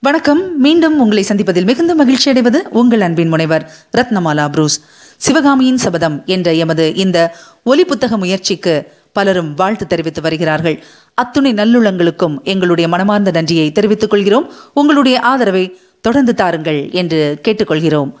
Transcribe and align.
வணக்கம். 0.00 0.60
மீண்டும் 0.60 1.00
உங்களை 1.00 1.24
சந்திப்பதில் 1.28 1.64
மிகுந்த 1.64 1.94
மகிழ்ச்சி 1.94 2.30
அடைவது 2.30 2.68
உங்கள் 2.70 3.00
அன்பின் 3.00 3.28
முனைவர் 3.28 3.72
ரத்னமாலா 3.96 4.48
புரூஸ். 4.48 4.80
சிவகாமியின் 5.16 5.76
சபதம் 5.76 6.22
என்ற 6.26 6.52
எமது 6.52 6.94
இந்த 6.94 7.36
ஒலி 7.64 7.84
புத்தக 7.84 8.16
முயற்சிக்கு 8.16 8.92
பலரும் 9.12 9.54
வாழ்த்து 9.54 9.86
தெரிவித்து 9.86 10.20
வருகிறார்கள். 10.20 10.84
அத்துணை 11.14 11.54
நல்லுள்ளங்களுக்கும் 11.54 12.42
எங்களுடைய 12.42 12.88
மனமார்ந்த 12.88 13.30
நன்றியை 13.30 13.72
தெரிவித்துக் 13.72 14.10
கொள்கிறோம். 14.10 14.52
உங்களுடைய 14.74 15.20
ஆதரவை 15.20 15.78
தொடர்ந்து 16.00 16.34
தாருங்கள் 16.34 16.90
என்று 16.90 17.38
கேட்டுக்கொள்கிறோம். 17.42 18.12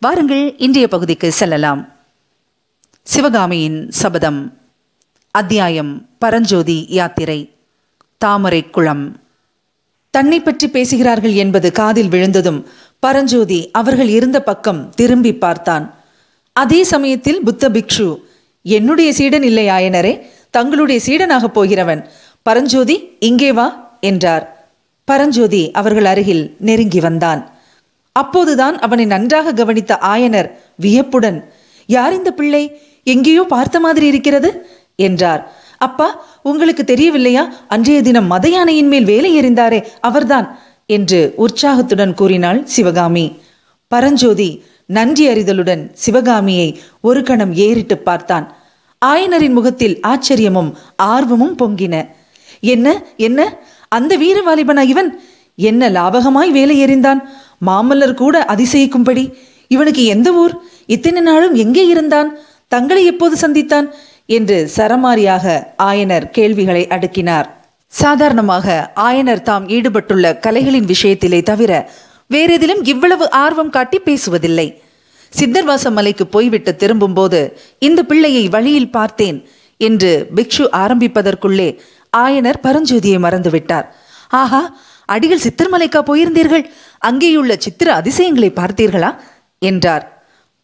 வாருங்கள் 0.00 0.56
இன்றைய 0.56 0.88
பகுதிக்கு 0.88 1.32
செல்லலாம். 1.32 1.88
சிவகாமியின் 3.02 3.90
சபதம். 3.90 4.58
அத்தியாயம். 5.30 6.08
பரஞ்சோதி 6.18 6.86
யாத்திரை. 6.88 7.52
தாமரை 8.18 8.70
குளம் 8.70 9.16
தன்னை 10.10 10.40
பற்றி 10.40 10.68
பேசுகிறார்கள் 10.68 11.32
என்பது 11.32 11.72
காதில் 11.72 12.08
விழுந்ததும் 12.08 12.66
பரஞ்சோதி 12.98 13.70
அவர்கள் 13.72 14.08
இருந்த 14.08 14.42
பக்கம் 14.42 14.90
திரும்பி 14.94 15.34
பார்த்தான். 15.34 15.94
அதே 16.52 16.84
சமயத்தில் 16.84 17.40
புத்த 17.40 17.68
பிக்ஷு 17.68 18.18
என்னுடைய 18.62 19.12
சீடன் 19.12 19.42
இல்லை 19.42 19.68
ஆயனரே 19.68 20.20
தங்களுடைய 20.50 21.00
சீடனாகப் 21.06 21.54
போகிறவன். 21.54 22.08
பரஞ்சோதி 22.42 23.16
இங்கே 23.18 23.52
வா 23.52 23.96
என்றார். 24.00 24.44
பரஞ்சோதி 25.04 25.70
அவர்கள் 25.70 26.04
அருகில் 26.04 26.54
நெருங்கி 26.58 27.00
வந்தான். 27.00 27.52
அப்போதுதான் 28.12 28.78
அவனை 28.78 29.04
நன்றாக 29.04 29.52
கவனித்த 29.52 29.98
ஆயனர் 30.02 30.50
வியப்புடன் 30.76 31.38
யார் 31.86 32.12
இந்த 32.12 32.30
பிள்ளை? 32.32 32.80
எங்கேயோ 33.02 33.42
பார்த்த 33.42 33.80
மாதிரி 33.80 34.06
இருக்கிறது? 34.06 34.66
என்றார். 34.96 35.42
அப்பா 35.78 36.24
உங்களுக்கு 36.42 36.84
தெரியவில்லையா? 36.84 37.52
அன்றைய 37.68 38.02
தினம் 38.02 38.26
மத 38.26 38.48
யானையின் 38.48 38.88
மேல் 38.88 39.04
வேலை 39.04 39.30
எறிந்தாரே 39.40 39.84
அவர்தான் 40.00 40.58
என்று 40.86 41.32
உற்சாகத்துடன் 41.36 42.14
கூறினாள் 42.14 42.64
சிவகாமி. 42.66 43.36
பரஞ்சோதி 43.88 44.64
நன்றி 44.86 45.28
அறிதலுடன் 45.28 45.90
சிவகாமியை 45.92 46.80
ஒரு 47.00 47.22
கணம் 47.22 47.54
ஏறிட்டு 47.54 47.98
பார்த்தான். 47.98 48.56
ஆயனரின் 49.06 49.52
முகத்தில் 49.52 50.00
ஆச்சரியமும் 50.06 50.72
ஆர்வமும் 50.96 51.56
பொங்கின. 51.58 52.08
என்ன 52.60 53.02
என்ன? 53.16 53.58
அந்த 53.88 54.16
வீர 54.16 54.38
வாலிபனா 54.46 54.82
இவன்? 54.82 55.20
என்ன 55.56 55.90
லாபகமாய் 55.90 56.50
வேலை 56.50 56.84
எறிந்தான்? 56.84 57.20
மாமல்லர் 57.66 58.14
கூட 58.14 58.44
அதிசயிக்கும்படி. 58.48 59.32
இவனுக்கு 59.68 60.04
எந்த 60.04 60.32
ஊர்? 60.32 60.54
இத்தனை 60.86 61.22
நாளும் 61.22 61.54
எங்கே 61.54 61.86
இருந்தான்? 61.86 62.36
தங்களை 62.68 63.04
எப்போது 63.04 63.48
சந்தித்தான்? 63.48 63.88
என்று 64.28 64.70
சரமாரியாக 64.76 65.46
ஆயனர் 65.82 66.26
கேள்விகளை 66.30 66.82
அடுக்கினார். 66.86 67.48
சாதாரணமாக 67.92 68.92
ஆயனர் 68.96 69.42
தாம் 69.42 69.68
ஈடுபட்டுள்ள 69.68 70.38
கலைகளின் 70.38 70.88
விஷயத்திலே 70.94 71.42
தவிர 71.42 71.72
வேறெதிலும் 72.30 72.82
இவ்வளவு 72.82 73.30
ஆர்வம் 73.30 73.70
காட்டி 73.70 73.98
பேசுவதில்லை. 73.98 74.66
சித்தர்வாச 75.32 75.90
மலைக்கு 75.90 76.26
போய்விட்டு 76.26 76.76
திரும்பும்போது 76.76 77.40
இந்த 77.78 78.02
பிள்ளையை 78.02 78.48
வழியில் 78.48 78.90
பார்த்தேன் 78.90 79.38
என்று 79.76 80.12
பிக்ஷு 80.36 80.64
ஆரம்பிப்பதற்குள்ளே 80.72 81.68
ஆயனர் 82.16 82.60
பரஞ்சோதியை 82.62 83.18
மறந்துவிட்டார். 83.26 83.86
ஆஹா 84.28 84.62
அடிகள் 85.06 85.44
சித்தர்மலைக்கா 85.46 86.00
போயிருந்தீர்கள்? 86.10 86.64
அங்கேயுள்ள 87.06 87.52
சித்திர 87.58 87.94
அதிசயங்களை 87.94 88.50
பார்த்தீர்களா? 88.50 89.10
என்றார். 89.58 90.04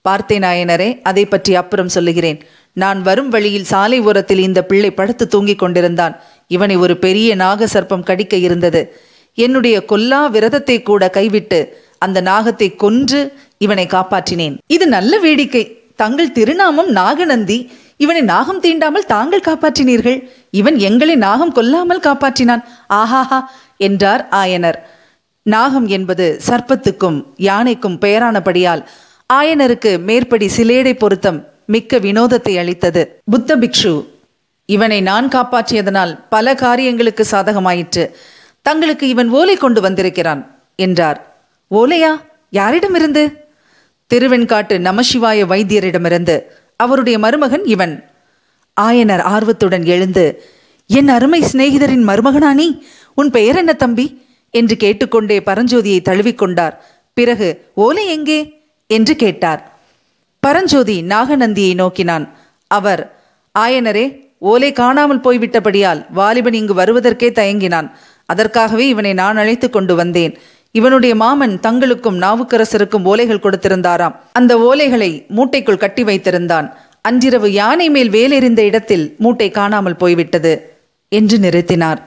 பார்த்தேன் 0.00 0.42
ஆயனரே 0.42 0.88
அதை 1.02 1.26
பற்றி 1.26 1.52
அப்புறம் 1.54 1.88
சொல்லுகிறேன். 1.88 2.38
நான் 2.74 3.02
வரும் 3.02 3.28
வழியில் 3.28 3.64
சாலை 3.64 4.00
ஓரத்தில் 4.00 4.38
இந்த 4.38 4.64
பிள்ளை 4.64 4.90
படுத்து 4.90 5.28
தூங்கிக் 5.28 5.58
கொண்டிருந்தான். 5.58 6.20
இவனை 6.46 6.76
ஒரு 6.76 6.96
பெரிய 6.96 7.34
நாக 7.34 7.66
சர்ப்பம் 7.66 8.02
கடிக்க 8.02 8.36
இருந்தது. 8.36 8.96
என்னுடைய 9.34 9.84
கொல்லா 9.84 10.26
விரதத்தை 10.26 10.82
கூட 10.82 11.10
கைவிட்டு 11.10 11.82
அந்த 11.98 12.20
நாகத்தை 12.20 12.76
கொன்று 12.76 13.32
இவனை 13.58 13.86
காப்பாற்றினேன். 13.86 14.58
இது 14.66 14.86
நல்ல 14.86 15.18
வேடிக்கை. 15.18 15.64
தங்கள் 15.96 16.32
திருநாமம் 16.32 16.90
நாகநந்தி. 16.90 17.70
இவனை 17.96 18.20
நாகம் 18.20 18.60
தீண்டாமல் 18.60 19.06
தாங்கள் 19.06 19.46
காப்பாற்றினீர்கள். 19.46 20.28
இவன் 20.50 20.78
எங்களை 20.78 21.14
நாகம் 21.16 21.52
கொல்லாமல் 21.52 22.00
காப்பாற்றினான். 22.00 22.64
ஆஹாஹா 22.88 23.40
என்றார் 23.76 24.28
ஆயனர். 24.30 24.78
நாகம் 25.42 25.86
என்பது 25.86 26.40
சர்ப்பத்துக்கும் 26.46 27.24
யானைக்கும் 27.36 27.98
பெயரானபடியால் 28.00 28.84
ஆயனருக்கு 29.32 29.98
மேற்படி 29.98 30.50
சிலேடை 30.56 30.94
பொருத்தம். 30.98 31.40
மிக்க 31.66 31.98
வினோதத்தை 31.98 32.58
அளித்தது. 32.58 33.20
புத்த 33.24 33.56
பிக்ஷு 33.56 34.06
இவனை 34.66 35.00
நான் 35.00 35.28
காப்பாற்றியதனால் 35.28 36.18
பல 36.28 36.54
காரியங்களுக்கு 36.54 37.26
சாதகமாயிற்று. 37.30 38.10
தங்களுக்கு 38.62 39.08
இவன் 39.08 39.28
ஓலை 39.28 39.56
கொண்டு 39.56 39.80
வந்திருக்கிறான் 39.80 40.62
என்றார். 40.76 41.46
ஓலையா? 41.70 42.20
யாரிடமிருந்து? 42.52 43.32
திருவெண்காட்டு 44.14 44.78
நமசிவாய 44.78 45.46
வைத்தியரிடமிருந்து. 45.46 46.42
அவருடைய 46.76 47.18
மருமகன் 47.18 47.64
இவன். 47.64 48.08
ஆயனர் 48.80 49.20
ஆர்வத்துடன் 49.20 49.84
எழுந்து 49.84 50.42
என் 50.86 51.08
அருமை 51.08 51.42
சிநேகிதரின் 51.42 52.08
மருமகனா 52.08 52.52
நீ 52.52 52.82
உன் 53.14 53.30
பெயர் 53.30 53.56
என்ன 53.56 53.72
தம்பி? 53.72 54.26
என்று 54.50 54.76
கேட்டுக்கொண்டே 54.76 55.38
பரஞ்சோதியை 55.38 56.00
தழுவிக்கொண்டார். 56.04 56.74
பிறகு 57.14 57.70
ஓலை 57.74 58.08
எங்கே? 58.08 58.60
என்று 58.86 59.16
கேட்டார். 59.16 59.73
பரஞ்சோதி 60.44 60.96
நாகநந்தியை 61.12 61.74
நோக்கினான். 61.74 62.24
அவர் 62.66 63.02
ஆயனரே 63.58 64.06
ஓலை 64.50 64.72
காணாமல் 64.72 65.20
போய்விட்டபடியால் 65.20 66.00
வாலிபன் 66.18 66.58
இங்கு 66.60 66.74
வருவதற்கே 66.74 67.28
தயங்கினான். 67.38 67.88
அதற்காகவே 68.26 68.84
இவனை 68.88 69.12
நான் 69.12 69.36
அழைத்து 69.36 69.68
கொண்டு 69.70 69.94
வந்தேன். 69.94 70.32
இவனுடைய 70.70 71.14
மாமன் 71.14 71.54
தங்களுக்கும் 71.66 72.18
நாவுக்கரசருக்கும் 72.24 73.06
ஓலைகள் 73.10 73.44
கொடுத்திருந்தாராம். 73.44 74.14
அந்த 74.32 74.52
ஓலைகளை 74.68 75.10
மூட்டைக்குள் 75.36 75.82
கட்டி 75.84 76.04
வைத்திருந்தான். 76.04 76.68
அன்றிரவு 77.00 77.48
யானை 77.52 77.90
மேல் 77.90 78.10
வேலெறிந்த 78.10 78.60
இடத்தில் 78.70 79.06
மூட்டை 79.18 79.50
காணாமல் 79.50 80.00
போய்விட்டது 80.02 80.52
என்று 81.08 81.38
நிறுத்தினார். 81.38 82.00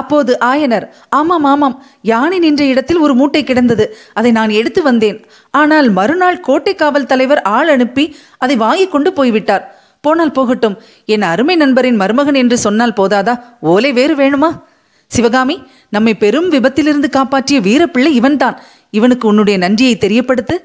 அப்போது 0.00 0.32
ஆயனர் 0.50 0.86
ஆமாம் 1.18 1.46
ஆமாம் 1.52 1.76
யானை 2.10 2.38
நின்ற 2.44 2.62
இடத்தில் 2.72 3.02
ஒரு 3.06 3.14
மூட்டை 3.20 3.42
கிடந்தது 3.44 3.84
அதை 4.18 4.30
நான் 4.38 4.52
எடுத்து 4.60 4.80
வந்தேன். 4.88 5.18
ஆனால் 5.60 5.88
மறுநாள் 5.98 6.44
கோட்டை 6.46 6.74
காவல் 6.74 7.10
தலைவர் 7.12 7.42
ஆள் 7.56 7.72
அனுப்பி 7.74 8.04
அதை 8.44 8.56
வாங்கி 8.64 8.86
கொண்டு 8.94 9.12
போய்விட்டார். 9.18 9.66
போனால் 10.04 10.36
போகட்டும் 10.38 10.76
என் 11.14 11.26
அருமை 11.32 11.54
நண்பரின் 11.62 12.00
மருமகன் 12.02 12.40
என்று 12.42 12.56
சொன்னால் 12.64 12.98
போதாதா? 13.00 13.34
ஓலை 13.72 13.90
வேறு 13.98 14.14
வேணுமா? 14.22 14.50
சிவகாமி 15.10 15.56
நம்மை 15.94 16.12
பெரும் 16.22 16.48
விபத்திலிருந்து 16.52 17.08
காப்பாற்றிய 17.16 17.58
வீரப்பிள்ளை 17.66 18.12
இவன்தான். 18.20 18.56
இவனுக்கு 18.98 19.24
உன்னுடைய 19.30 19.56
நன்றியை 19.64 19.94
தெரியப்படுத்து 20.00 20.56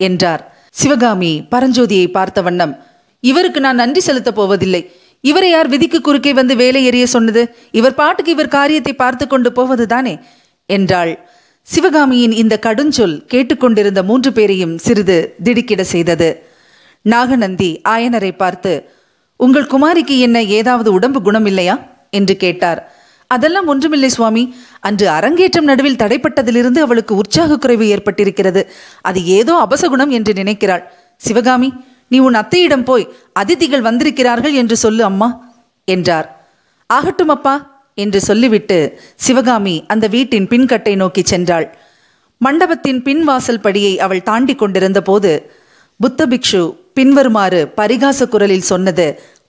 என்றார். 0.00 0.42
சிவகாமி 0.80 1.32
பரஞ்சோதியை 1.52 2.06
பார்த்த 2.16 2.42
வண்ணம் 2.46 2.74
இவருக்கு 3.24 3.60
நான் 3.66 3.80
நன்றி 3.82 4.00
செலுத்தப் 4.00 4.38
போவதில்லை. 4.38 4.80
இவரை 5.24 5.50
யார் 5.50 5.68
விதிக்கு 5.68 6.00
குறுக்கே 6.00 6.32
வந்து 6.32 6.56
வேலை 6.56 6.80
எறிய 6.88 7.04
சொன்னது? 7.04 7.42
இவர் 7.70 7.94
பாட்டுக்கு 7.94 8.30
இவர் 8.32 8.48
காரியத்தை 8.48 8.92
பார்த்து 8.94 9.26
கொண்டு 9.26 9.52
போவதுதானே 9.52 10.14
என்றாள். 10.66 11.12
சிவகாமியின் 11.68 12.32
இந்த 12.32 12.58
கடுஞ்சொல் 12.66 13.14
கேட்டுக்கொண்டிருந்த 13.26 14.02
மூன்று 14.02 14.32
பேரையும் 14.32 14.78
சிறிது 14.78 15.16
திடுக்கிட 15.42 15.84
செய்தது. 15.84 16.28
நாகநந்தி 17.02 17.80
ஆயனரை 17.88 18.32
பார்த்து 18.36 18.72
உங்கள் 19.36 19.64
குமாரிக்கு 19.64 20.18
என்ன 20.18 20.42
ஏதாவது 20.42 20.92
உடம்பு 20.92 21.22
குணம் 21.22 21.46
இல்லையா? 21.46 21.76
என்று 22.10 22.36
கேட்டார். 22.36 22.80
அதெல்லாம் 23.30 23.66
ஒன்றுமில்லை 23.66 24.08
சுவாமி. 24.08 24.54
அன்று 24.80 25.08
அரங்கேற்றம் 25.08 25.64
நடுவில் 25.64 26.00
தடைப்பட்டதிலிருந்து 26.02 26.78
அவளுக்கு 26.78 27.14
உற்சாக 27.14 27.58
குறைவு 27.58 27.84
ஏற்பட்டிருக்கிறது. 27.84 28.62
அது 29.02 29.20
ஏதோ 29.24 29.54
அபசகுணம் 29.64 30.08
என்று 30.08 30.32
நினைக்கிறாள். 30.32 30.84
சிவகாமி 31.16 31.70
நீ 32.14 32.18
உன் 32.26 32.40
அத்தையிடம் 32.40 32.88
போய் 32.88 33.10
அதிதிகள் 33.40 33.86
வந்திருக்கிறார்கள் 33.88 34.54
என்று 34.62 34.76
சொல்லு 34.84 35.02
அம்மா 35.04 35.28
என்றார். 35.88 36.28
ஆகட்டும் 36.90 37.32
அப்பா 37.36 37.54
என்று 37.98 38.20
சொல்லிவிட்டு 38.20 38.78
சிவகாமி 39.24 39.74
அந்த 39.86 40.06
வீட்டின் 40.06 40.48
பின்கட்டை 40.48 40.94
நோக்கி 40.96 41.22
சென்றாள். 41.22 41.66
மண்டபத்தின் 42.40 43.00
பின்வாசல் 43.02 43.64
படியை 43.66 43.92
அவள் 43.96 44.22
தாண்டி 44.22 44.54
கொண்டிருந்த 44.54 45.00
போது 45.02 45.30
புத்த 46.00 46.26
பிக்ஷு 46.26 46.62
பின்வருமாறு 46.94 47.60
பரிகாச 47.76 48.26
குரலில் 48.28 48.68
சொன்னது 48.70 49.06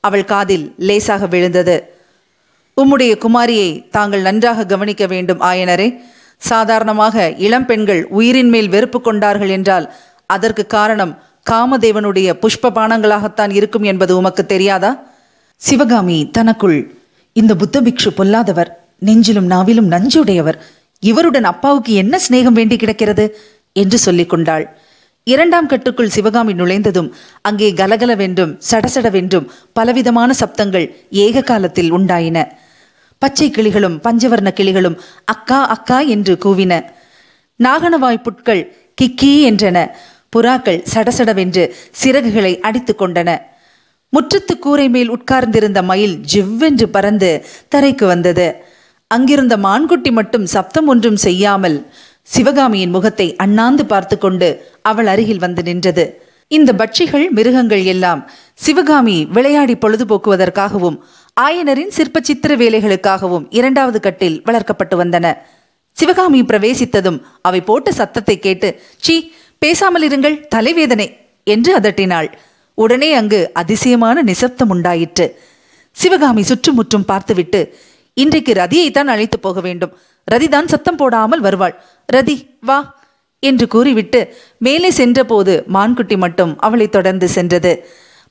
அவள் 0.07 0.25
காதில் 0.25 0.65
லேசாக 0.87 1.27
விழுந்தது. 1.33 1.75
உம்முடைய 2.77 3.13
குமாரியை 3.25 3.69
தாங்கள் 3.95 4.25
நன்றாக 4.27 4.65
கவனிக்க 4.65 5.03
வேண்டும் 5.13 5.41
ஆயனரே. 5.41 5.87
சாதாரணமாக 6.41 7.15
இளம் 7.45 7.67
பெண்கள் 7.69 8.01
உயிரின் 8.17 8.51
மேல் 8.53 8.69
வெறுப்பு 8.69 8.99
கொண்டார்கள் 9.01 9.53
என்றால் 9.57 9.85
அதற்கு 10.29 10.63
காரணம் 10.77 11.13
காமதேவனுடைய 11.49 12.29
புஷ்ப 12.33 12.69
பானங்களாகத்தான் 12.69 13.53
இருக்கும் 13.53 13.83
என்பது 13.83 14.17
உமக்கு 14.17 14.45
தெரியாதா? 14.45 15.03
சிவகாமி 15.55 16.29
தனக்குள் 16.29 16.93
இந்த 17.33 17.55
புத்த 17.55 17.81
பிக்ஷு 17.81 18.09
பொல்லாதவர் 18.15 18.71
நெஞ்சிலும் 19.05 19.49
நாவிலும் 19.49 19.91
நஞ்சுடையவர் 19.91 20.57
இவருடன் 20.99 21.43
அப்பாவுக்கு 21.43 21.93
என்ன 21.93 22.19
சிநேகம் 22.29 22.57
வேண்டி 22.59 22.75
கிடக்கிறது? 22.77 23.37
என்று 23.73 23.97
சொல்லிக் 23.97 24.29
கொண்டாள். 24.29 24.77
இரண்டாம் 25.23 25.67
கட்டுக்குள் 25.67 26.09
சிவகாமி 26.09 26.53
நுழைந்ததும் 26.53 27.13
அங்கே 27.41 27.73
கலகலவென்றும் 27.73 28.59
சடசடவென்றும் 28.71 29.47
பலவிதமான 29.73 30.33
சப்தங்கள் 30.39 30.95
ஏக 31.09 31.41
காலத்தில் 31.41 31.93
உண்டாயின. 31.93 32.47
பச்சை 33.17 33.51
கிளிகளும் 33.51 33.99
பஞ்சவர்ண 34.03 34.49
கிளிகளும் 34.55 34.97
அக்கா 35.25 35.67
அக்கா 35.67 35.99
என்று 35.99 36.37
கூவின. 36.45 36.83
நாகனவாய் 37.63 38.23
புட்கள் 38.23 38.63
கிக்கி 39.01 39.33
என்றன. 39.51 39.87
புறாக்கள் 40.33 40.81
சடசடவென்று 40.93 41.63
சிறகுகளை 42.01 42.53
அடித்துக் 42.59 43.01
கொண்டன. 43.01 43.29
முற்றத்து 44.13 44.53
கூரை 44.59 44.87
மேல் 44.89 45.09
உட்கார்ந்திருந்த 45.09 45.79
மயில் 45.81 46.15
ஜிவ்வென்று 46.33 46.85
பறந்து 46.85 47.31
தரைக்கு 47.75 48.05
வந்தது. 48.05 48.47
அங்கிருந்த 49.11 49.55
மான்குட்டி 49.57 50.11
மட்டும் 50.11 50.45
சப்தம் 50.45 50.87
ஒன்றும் 50.87 51.19
செய்யாமல் 51.25 51.77
சிவகாமியின் 52.23 52.89
முகத்தை 52.89 53.27
அண்ணாந்து 53.35 53.83
பார்த்து 53.85 54.15
கொண்டு 54.17 54.47
அவள் 54.81 55.07
அருகில் 55.07 55.37
வந்து 55.37 55.63
நின்றது. 55.63 56.05
இந்த 56.47 56.71
பட்சிகள் 56.73 57.25
மிருகங்கள் 57.29 57.83
எல்லாம் 57.83 58.21
சிவகாமி 58.65 59.17
விளையாடி 59.35 59.75
பொழுதுபோக்குவதற்காகவும் 59.75 60.97
ஆயனரின் 61.37 61.93
சிற்ப 61.97 62.21
சித்திர 62.21 62.51
வேலைகளுக்காகவும் 62.55 63.45
இரண்டாவது 63.49 63.99
கட்டில் 63.99 64.37
வளர்க்கப்பட்டு 64.43 64.97
வந்தன. 65.03 65.27
சிவகாமி 65.97 66.39
பிரவேசித்ததும் 66.41 67.19
அவை 67.41 67.61
போட்ட 67.61 67.91
சத்தத்தை 67.91 68.35
கேட்டு 68.39 68.69
சீ 68.97 69.15
பேசாமல் 69.65 70.05
இருங்கள் 70.07 70.41
தலைவேதனை 70.55 71.07
என்று 71.53 71.71
அதட்டினாள். 71.79 72.29
உடனே 72.77 73.09
அங்கு 73.19 73.39
அதிசயமான 73.61 74.23
நிசப்தம் 74.29 74.71
உண்டாயிற்று. 74.75 75.27
சிவகாமி 75.95 76.43
சுற்றுமுற்றும் 76.49 77.05
பார்த்துவிட்டு 77.11 77.59
இன்றைக்கு 78.17 78.51
ரதியைத்தான் 78.61 79.11
அழைத்து 79.13 79.37
போக 79.45 79.59
வேண்டும். 79.67 79.93
ரதிதான் 80.27 80.69
சத்தம் 80.71 80.99
போடாமல் 81.01 81.43
வருவாள். 81.45 81.75
ரதி 82.13 82.35
வா 82.69 82.77
என்று 83.43 83.65
கூறிவிட்டு 83.73 84.19
மேலே 84.65 84.89
சென்றபோது 84.99 85.53
மான்குட்டி 85.75 86.17
மட்டும் 86.23 86.51
அவளை 86.67 86.87
தொடர்ந்து 86.95 87.27
சென்றது. 87.35 87.73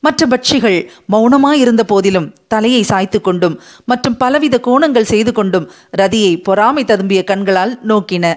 மற்ற 0.05 0.27
பட்சிகள் 0.33 0.79
மௌனமாயிருந்த 1.13 1.83
போதிலும் 1.93 2.29
தலையை 2.53 2.83
சாய்த்து 2.91 3.19
கொண்டும் 3.27 3.57
மற்றும் 3.91 4.17
பலவித 4.23 4.57
கோணங்கள் 4.67 5.11
செய்து 5.13 5.33
கொண்டும் 5.39 5.67
ரதியை 6.01 6.33
பொறாமை 6.49 6.85
ததும்பிய 6.85 7.21
கண்களால் 7.31 7.75
நோக்கின. 7.91 8.35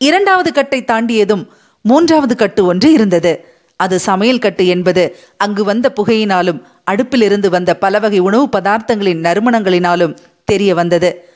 இரண்டாவது 0.00 0.52
கட்டை 0.58 0.80
தாண்டியதும் 0.90 1.44
மூன்றாவது 1.82 2.36
கட்டு 2.36 2.64
ஒன்று 2.64 2.92
இருந்தது. 2.92 3.46
அது 3.76 3.98
சமையல் 3.98 4.38
கட்டு 4.38 4.66
என்பது 4.66 5.16
அங்கு 5.36 5.64
வந்த 5.64 5.92
புகையினாலும் 5.92 6.62
அடுப்பிலிருந்து 6.90 7.48
வந்த 7.48 7.76
பல 7.76 7.98
வகை 7.98 8.18
உணவு 8.18 8.48
பதார்த்தங்களின் 8.56 9.20
நறுமணங்களினாலும் 9.20 10.16
தெரிய 10.44 10.74
வந்தது. 10.74 11.28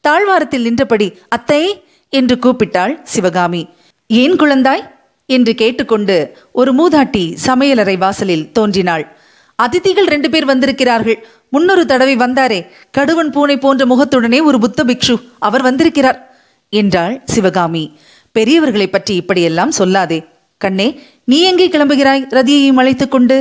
தாழ்வாரத்தில் 0.00 0.62
நின்றபடி 0.62 1.18
அத்தை 1.28 1.84
என்று 2.08 2.36
கூப்பிட்டாள் 2.36 3.02
சிவகாமி. 3.02 3.68
ஏன் 4.06 4.36
குழந்தாய்? 4.36 4.92
என்று 5.26 5.54
கேட்டுக்கொண்டு 5.54 6.36
ஒரு 6.52 6.74
மூதாட்டி 6.74 7.36
சமையலறை 7.46 7.98
வாசலில் 7.98 8.52
தோன்றினாள். 8.52 9.16
அதிதிகள் 9.62 10.06
ரெண்டு 10.06 10.30
பேர் 10.30 10.44
வந்திருக்கிறார்கள். 10.44 11.26
முன்னொரு 11.48 11.86
தடவை 11.86 12.16
வந்தாரே. 12.16 12.66
கடுவன் 12.98 13.32
பூனை 13.32 13.58
போன்ற 13.58 13.84
முகத்துடனே 13.84 14.42
ஒரு 14.42 14.58
புத்த 14.58 14.84
பிக்ஷு 14.84 15.28
அவர் 15.38 15.62
வந்திருக்கிறார் 15.62 16.36
என்றாள் 16.68 17.22
சிவகாமி. 17.24 17.98
பெரியவர்களை 18.36 18.86
பற்றி 18.86 19.14
இப்படியெல்லாம் 19.20 19.72
சொல்லாதே. 19.78 20.18
கண்ணே 20.60 20.88
நீ 21.30 21.38
எங்கே 21.50 21.66
கிளம்புகிறாய்? 21.68 22.22
ரதியையும் 22.38 22.80
அழைத்துக் 22.82 23.14
கொண்டு 23.14 23.36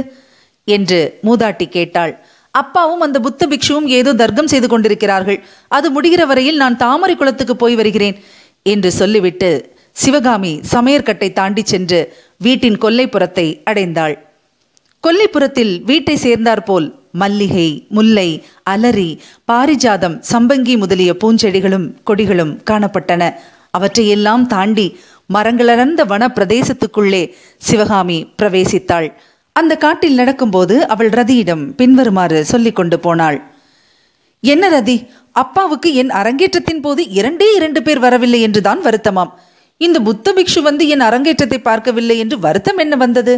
என்று 0.67 0.99
மூதாட்டி 1.27 1.65
கேட்டாள். 1.75 2.13
அப்பாவும் 2.53 3.03
அந்த 3.05 3.17
புத்த 3.19 3.47
பிக்ஷுவும் 3.51 3.87
ஏதோ 3.97 4.11
தர்க்கம் 4.13 4.51
செய்து 4.51 4.67
கொண்டிருக்கிறார்கள். 4.67 5.39
அது 5.67 5.87
முடிகிற 5.95 6.23
வரையில் 6.31 6.61
நான் 6.63 6.77
தாமரை 6.77 7.15
குளத்துக்கு 7.15 7.55
போய் 7.55 7.75
வருகிறேன் 7.75 8.17
என்று 8.73 8.89
சொல்லிவிட்டு 8.91 9.49
சிவகாமி 9.95 10.51
சமையற்கட்டை 10.73 11.29
தாண்டி 11.33 11.63
சென்று 11.71 11.99
வீட்டின் 12.37 12.77
கொல்லைப்புறத்தை 12.83 13.47
அடைந்தாள். 13.69 14.15
கொல்லைப்புறத்தில் 15.03 15.73
வீட்டை 15.83 16.15
சேர்ந்தாற்போல் 16.17 16.87
மல்லிகை 17.21 17.69
முல்லை 17.95 18.29
அலரி 18.69 19.09
பாரிஜாதம் 19.51 20.15
சம்பங்கி 20.31 20.75
முதலிய 20.83 21.11
பூஞ்செடிகளும் 21.21 21.87
கொடிகளும் 22.09 22.53
காணப்பட்டன. 22.69 23.23
அவற்றையெல்லாம் 23.77 24.43
தாண்டி 24.47 24.87
மரங்களடர்ந்த 25.29 26.01
வன 26.11 26.23
பிரதேசத்துக்குள்ளே 26.35 27.21
சிவகாமி 27.67 28.17
பிரவேசித்தாள். 28.39 29.07
அந்த 29.55 29.73
காட்டில் 29.83 30.19
நடக்கும்போது 30.19 30.75
அவள் 30.93 31.09
ரதியிடம் 31.09 31.63
பின்வருமாறு 31.79 32.39
சொல்லிக் 32.51 32.77
கொண்டு 32.79 32.97
போனாள். 32.99 33.37
என்ன 34.43 34.69
ரதி 34.69 34.97
அப்பாவுக்கு 35.41 35.89
என் 36.01 36.11
அரங்கேற்றத்தின் 36.19 36.81
போது 36.81 37.01
இரண்டே 37.19 37.47
இரண்டு 37.57 37.79
பேர் 37.83 38.01
வரவில்லை 38.05 38.39
என்றுதான் 38.47 38.81
வருத்தமாம். 38.87 39.31
இந்த 39.81 39.97
புத்த 40.07 40.33
பிக்ஷு 40.37 40.61
வந்து 40.61 40.83
என் 40.93 41.05
அரங்கேற்றத்தை 41.09 41.59
பார்க்கவில்லை 41.61 42.17
என்று 42.23 42.37
வருத்தம் 42.39 42.81
என்ன 42.83 42.95
வந்தது? 42.95 43.35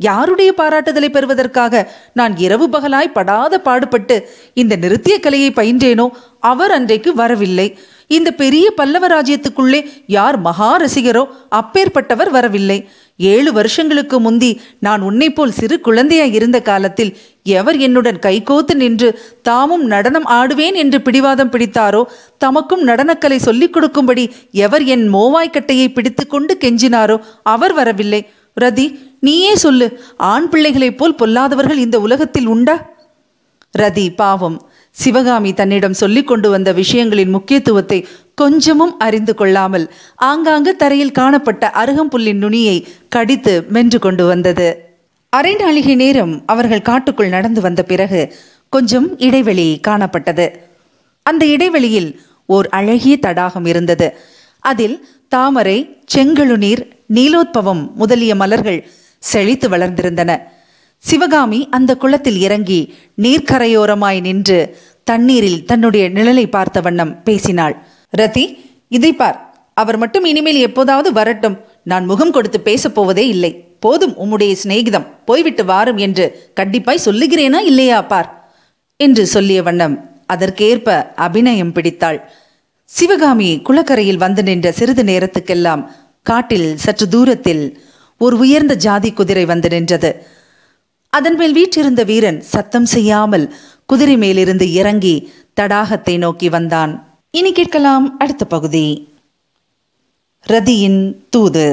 யாருடைய 0.00 0.50
பாராட்டுதலை 0.58 1.08
பெறுவதற்காக 1.10 1.84
நான் 2.18 2.34
இரவு 2.46 2.66
பகலாய் 2.74 3.14
படாத 3.14 3.54
பாடுபட்டு 3.58 4.16
இந்த 4.60 4.74
நிறுத்திய 4.76 5.14
கலையை 5.20 5.50
பயின்றேனோ 5.52 6.06
அவர் 6.50 6.74
அன்றைக்கு 6.78 7.12
வரவில்லை. 7.14 7.68
இந்த 8.08 8.30
பெரிய 8.32 8.70
பல்லவ 8.70 9.06
ராஜ்யத்துக்குள்ளே 9.06 9.80
யார் 10.06 10.38
மகா 10.38 10.80
ரசிகரோ 10.80 11.24
அப்பேற்பட்டவர் 11.50 12.30
வரவில்லை. 12.30 12.88
ஏழு 13.16 13.52
வருஷங்களுக்கு 13.52 14.20
முந்தி 14.20 14.60
நான் 14.78 15.00
உன்னை 15.00 15.32
போல் 15.32 15.52
சிறு 15.52 15.80
குழந்தையாய் 15.80 16.34
இருந்த 16.34 16.60
காலத்தில் 16.60 17.16
எவர் 17.42 17.76
என்னுடன் 17.76 18.18
கைகோத்து 18.18 18.74
நின்று 18.74 19.20
தாமும் 19.42 19.84
நடனம் 19.84 20.26
ஆடுவேன் 20.26 20.74
என்று 20.74 21.00
பிடிவாதம் 21.00 21.50
பிடித்தாரோ 21.50 22.02
தமக்கும் 22.44 22.84
நடனக்கலை 22.86 23.36
சொல்லிக் 23.36 23.72
கொடுக்கும்படி 23.72 24.32
எவர் 24.52 24.84
என் 24.84 25.14
மோவாய்க்கட்டையை 25.14 25.92
பிடித்துக்கொண்டு 25.92 26.56
கெஞ்சினாரோ 26.60 27.18
அவர் 27.42 27.72
வரவில்லை. 27.72 28.28
ரதி 28.60 28.98
நீயே 29.20 29.56
சொல்லு 29.56 30.00
ஆண் 30.16 30.48
பிள்ளைகளைப் 30.48 30.98
போல் 30.98 31.14
பொல்லாதவர்கள் 31.14 31.76
இந்த 31.76 32.00
உலகத்தில் 32.00 32.46
உண்டா? 32.46 32.96
ரதி 33.78 34.14
பாவம். 34.16 34.67
சிவகாமி 34.92 35.52
தன்னிடம் 35.52 35.92
சொல்லிக் 35.92 36.26
கொண்டு 36.26 36.50
வந்த 36.50 36.72
விஷயங்களின் 36.72 37.30
முக்கியத்துவத்தை 37.30 38.06
கொஞ்சமும் 38.34 38.98
அறிந்து 38.98 39.34
கொள்ளாமல் 39.34 39.92
ஆங்காங்கு 40.14 40.76
தரையில் 40.76 41.12
காணப்பட்ட 41.12 41.70
அருகம்புல்லின் 41.74 42.42
நுனியை 42.44 42.76
கடித்து 43.08 43.64
மென்று 43.68 43.98
கொண்டு 43.98 44.26
வந்தது. 44.26 44.68
அரை 45.32 45.54
நாளிகை 45.56 45.94
நேரம் 45.94 46.42
அவர்கள் 46.46 46.82
காட்டுக்குள் 46.82 47.28
நடந்து 47.28 47.60
வந்த 47.60 47.82
பிறகு 47.82 48.34
கொஞ்சம் 48.68 49.18
இடைவெளி 49.18 49.80
காணப்பட்டது. 49.88 50.46
அந்த 51.22 51.46
இடைவெளியில் 51.46 52.20
ஓர் 52.46 52.68
அழகிய 52.68 53.16
தடாகம் 53.16 53.64
இருந்தது. 53.64 54.16
அதில் 54.60 55.08
தாமரை 55.28 56.04
செங்கழுநீர் 56.14 56.82
நீலோத்பவம் 57.14 57.92
முதலிய 57.92 58.34
மலர்கள் 58.34 58.90
செழித்து 59.18 59.68
வளர்ந்திருந்தன. 59.68 60.42
சிவகாமி 60.98 61.68
அந்த 61.70 61.96
குளத்தில் 61.96 62.36
இறங்கி 62.36 62.94
நீர்க்கரையோரமாய் 63.22 64.20
நின்று 64.20 64.76
தண்ணீரில் 65.04 65.64
தன்னுடைய 65.64 66.10
நிழலை 66.10 66.46
பார்த்த 66.50 66.80
வண்ணம் 66.80 67.22
பேசினாள். 67.22 67.86
ரதி 68.16 68.58
இதை 68.88 69.12
பார். 69.12 69.56
அவர் 69.74 69.96
மட்டும் 69.96 70.24
இனிமேல் 70.24 70.56
எப்போதாவது 70.56 71.12
வரட்டும். 71.12 71.60
நான் 71.84 72.04
முகம் 72.04 72.30
கொடுத்து 72.30 72.60
பேசப் 72.60 72.94
போவதே 72.94 73.28
இல்லை. 73.28 73.64
போதும் 73.80 74.14
உம்முடைய 74.18 74.56
சிநேகிதம். 74.62 75.06
போய்விட்டு 75.24 75.64
வாரும் 75.64 75.96
என்று 75.96 76.52
கண்டிப்பாய் 76.60 77.04
சொல்லுகிறேனா 77.04 77.60
இல்லையா 77.60 78.02
பார்? 78.02 78.52
என்று 78.96 79.26
சொல்லிய 79.26 79.62
வண்ணம் 79.62 80.10
அதற்கேற்ப 80.26 81.12
அபிநயம் 81.16 81.72
பிடித்தாள். 81.72 82.30
சிவகாமி 82.84 83.60
குளக்கரையில் 83.64 84.16
வந்து 84.16 84.42
நின்ற 84.42 84.72
சிறிது 84.72 85.02
நேரத்துக்கெல்லாம் 85.02 85.86
காட்டில் 86.22 86.76
சற்று 86.76 87.08
தூரத்தில் 87.08 87.82
ஒரு 88.18 88.38
உயர்ந்த 88.38 88.74
ஜாதி 88.74 89.12
குதிரை 89.12 89.44
வந்து 89.44 89.68
நின்றது. 89.68 90.36
அதன் 91.12 91.36
மேல் 91.36 91.52
வீற்றிருந்த 91.52 92.04
வீரன் 92.04 92.40
சத்தம் 92.40 92.84
செய்யாமல் 92.84 93.54
குதிரை 93.86 94.16
மேலிருந்து 94.16 94.72
இறங்கி 94.72 95.32
தடாகத்தை 95.60 96.18
நோக்கி 96.18 96.48
வந்தான். 96.48 97.20
இனி 97.30 97.52
கேட்கலாம் 97.52 98.18
அடுத்த 98.18 98.44
பகுதி. 98.44 99.08
ரதியின் 100.46 101.14
தூது. 101.30 101.66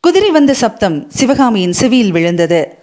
குதிரை 0.00 0.30
வந்த 0.30 0.54
சப்தம் 0.54 1.06
சிவகாமியின் 1.08 1.72
செவியில் 1.72 2.10
விழுந்தது. 2.10 2.78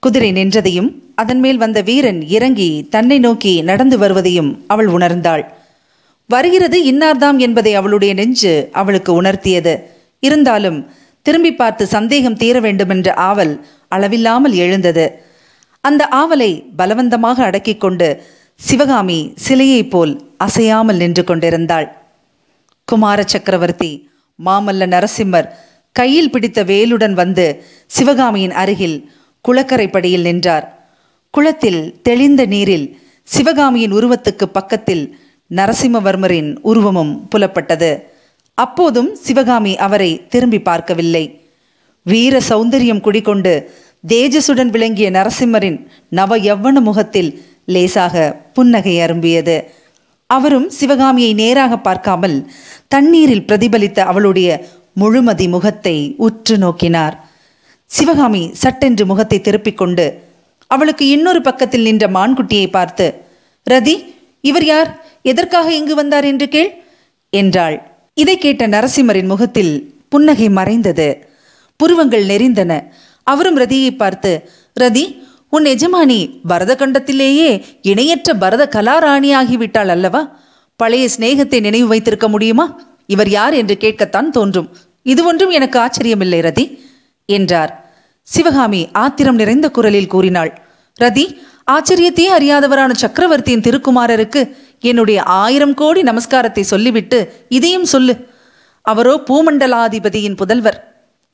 குதிரை 0.00 0.32
நின்றதையும் 0.32 0.90
அதன் 1.14 1.40
மேல் 1.40 1.56
வந்த 1.56 1.80
வீரன் 1.80 2.20
இறங்கி 2.28 2.86
தன்னை 2.90 3.18
நோக்கி 3.18 3.62
நடந்து 3.62 3.98
வருவதையும் 3.98 4.64
அவள் 4.66 4.86
உணர்ந்தாள். 4.86 5.44
வருகிறது 6.26 6.78
இன்னார்தாம் 6.84 7.36
என்பதை 7.36 7.74
அவளுடைய 7.74 8.14
நெஞ்சு 8.14 8.68
அவளுக்கு 8.72 9.22
உணர்த்தியது. 9.22 9.82
இருந்தாலும் 10.20 10.78
திரும்பி 11.22 11.54
பார்த்து 11.54 11.86
சந்தேகம் 11.86 12.36
தீர 12.36 12.60
வேண்டுமென்ற 12.60 13.14
ஆவல் 13.14 13.66
அளவில்லாமல் 13.88 14.52
எழுந்தது. 14.52 15.22
அந்த 15.80 16.08
ஆவலை 16.10 16.64
பலவந்தமாக 16.78 17.42
அடக்கிக் 17.42 17.80
கொண்டு 17.80 18.22
சிவகாமி 18.54 19.32
சிலையைப் 19.48 19.90
போல் 19.90 20.32
அசையாமல் 20.36 20.96
நின்று 20.96 21.24
கொண்டிருந்தாள். 21.24 21.88
குமார 22.84 23.22
சக்கரவர்த்தி 23.26 24.10
மாமல்ல 24.44 24.86
நரசிம்மர் 24.86 25.48
கையில் 25.92 26.30
பிடித்த 26.30 26.64
வேலுடன் 26.64 27.12
வந்து 27.12 27.64
சிவகாமியின் 27.86 28.52
அருகில் 28.52 29.12
குளக்கரை 29.48 29.88
படியில் 29.90 30.20
நின்றார். 30.20 30.66
குளத்தில் 31.30 32.02
தெளிந்த 32.02 32.46
நீரில் 32.46 33.00
சிவகாமியின் 33.22 33.92
உருவத்துக்கு 33.92 34.44
பக்கத்தில் 34.44 35.18
நரசிம்மவர்மரின் 35.54 36.56
உருவமும் 36.62 37.28
புலப்பட்டது. 37.34 38.02
அப்போதும் 38.54 39.14
சிவகாமி 39.14 39.76
அவரை 39.76 40.26
திரும்பி 40.28 40.60
பார்க்கவில்லை. 40.60 41.24
வீர 42.10 42.34
சௌந்தரியம் 42.48 43.04
குடிகொண்டு 43.06 43.52
தேஜசுடன் 44.04 44.70
விளங்கிய 44.74 45.08
நரசிம்மரின் 45.10 45.78
நவ 46.18 46.38
யவ்வன 46.38 46.80
முகத்தில் 46.80 47.30
லேசாக 47.74 48.16
புன்னகை 48.52 48.94
அரும்பியது. 49.04 49.56
அவரும் 50.30 50.68
சிவகாமியை 50.70 51.32
நேராக 51.34 51.72
பார்க்காமல் 51.78 52.36
தண்ணீரில் 52.88 53.46
பிரதிபலித்த 53.48 53.98
அவளுடைய 54.10 54.48
முழுமதி 55.00 55.46
முகத்தை 55.48 55.96
உற்று 56.26 56.54
நோக்கினார். 56.58 57.14
சிவகாமி 57.90 58.42
சட்டென்று 58.62 59.04
முகத்தை 59.06 59.38
திருப்பிக் 59.40 59.80
கொண்டு 59.80 60.06
அவளுக்கு 60.70 61.04
இன்னொரு 61.08 61.40
பக்கத்தில் 61.40 61.86
நின்ற 61.88 62.04
மான்குட்டியை 62.16 62.66
பார்த்து 62.70 63.06
ரதி 63.66 63.94
இவர் 64.44 64.64
யார்? 64.64 64.90
எதற்காக 65.22 65.68
இங்கு 65.74 65.94
வந்தார்? 65.94 66.24
என்று 66.24 66.46
கேள் 66.48 66.70
என்றாள். 67.32 67.76
இதை 68.14 68.36
கேட்ட 68.38 68.66
நரசிம்மரின் 68.68 69.30
முகத்தில் 69.32 69.72
புன்னகை 70.08 70.48
மறைந்தது. 70.48 71.08
புருவங்கள் 71.80 72.24
நெறிந்தன. 72.30 72.72
அவரும் 73.26 73.58
ரதியை 73.58 73.90
பார்த்து 73.96 74.30
ரதி 74.76 75.04
உன் 75.56 75.66
எஜமானி 75.74 76.18
பரத 76.50 76.72
கண்டத்திலேயே 76.80 77.50
இணையற்ற 77.90 78.34
பரத 78.42 78.62
கலாராணியாகிவிட்டாள் 78.76 79.90
அல்லவா? 79.94 80.22
பழைய 80.80 81.04
சிநேகத்தை 81.14 81.58
நினைவு 81.66 81.86
வைத்திருக்க 81.86 82.26
முடியுமா? 82.28 82.66
இவர் 83.06 83.30
யார் 83.36 83.54
என்று 83.54 83.74
கேட்கத்தான் 83.84 84.30
தோன்றும். 84.30 84.68
இது 85.06 85.22
ஒன்றும் 85.24 85.52
எனக்கு 85.58 85.76
ஆச்சரியமில்லை 85.84 86.40
ரதி 86.48 86.64
என்றார். 87.28 87.72
சிவகாமி 88.26 88.82
ஆத்திரம் 89.04 89.38
நிறைந்த 89.42 89.66
குரலில் 89.76 90.12
கூறினாள் 90.14 90.52
ரதி 90.98 91.26
ஆச்சரியத்தையே 91.74 92.30
அறியாதவரான 92.38 92.92
சக்கரவர்த்தியின் 93.02 93.64
திருக்குமாரருக்கு 93.66 94.42
என்னுடைய 94.90 95.18
ஆயிரம் 95.42 95.74
கோடி 95.74 96.00
நமஸ்காரத்தை 96.02 96.64
சொல்லிவிட்டு 96.72 97.18
இதையும் 97.48 97.88
சொல்லு. 97.94 98.14
அவரோ 98.86 99.14
பூமண்டலாதிபதியின் 99.28 100.38
புதல்வர். 100.40 100.78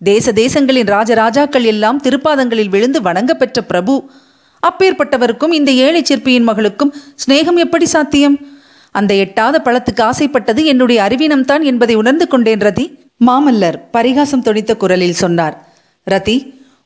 தேச 0.09 0.33
தேசங்களின் 0.33 0.91
ராஜராஜாக்கள் 0.95 1.67
எல்லாம் 1.73 2.03
திருப்பாதங்களில் 2.03 2.73
விழுந்து 2.75 3.03
வணங்க 3.03 3.33
பெற்ற 3.35 3.63
பிரபு. 3.63 3.95
அப்பேற்பட்டவருக்கும் 4.63 5.53
இந்த 5.53 5.71
ஏழை 5.85 6.05
சிற்பியின் 6.05 6.49
மகளுக்கும் 6.49 6.93
சிநேகம் 7.23 7.61
எப்படி 7.65 7.87
சாத்தியம்? 7.87 8.37
அந்த 8.91 9.15
எட்டாத 9.15 9.61
பழத்துக்கு 9.65 10.03
ஆசைப்பட்டது 10.03 10.65
என்னுடைய 10.65 10.99
அறிவீனம்தான் 11.03 11.63
என்பதை 11.63 11.95
உணர்ந்து 11.95 12.29
கொண்டேன் 12.29 12.59
ரதி. 12.59 12.87
மாமல்லர் 13.27 13.79
பரிகாசம் 13.91 14.43
தொனித்த 14.43 14.77
குரலில் 14.77 15.21
சொன்னார். 15.23 15.57
ரதி 16.11 16.37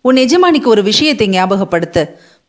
உன் 0.01 0.17
எஜமானிக்கு 0.17 0.69
ஒரு 0.75 0.83
விஷயத்தை 0.83 1.29
ஞாபகப்படுத்து. 1.29 2.03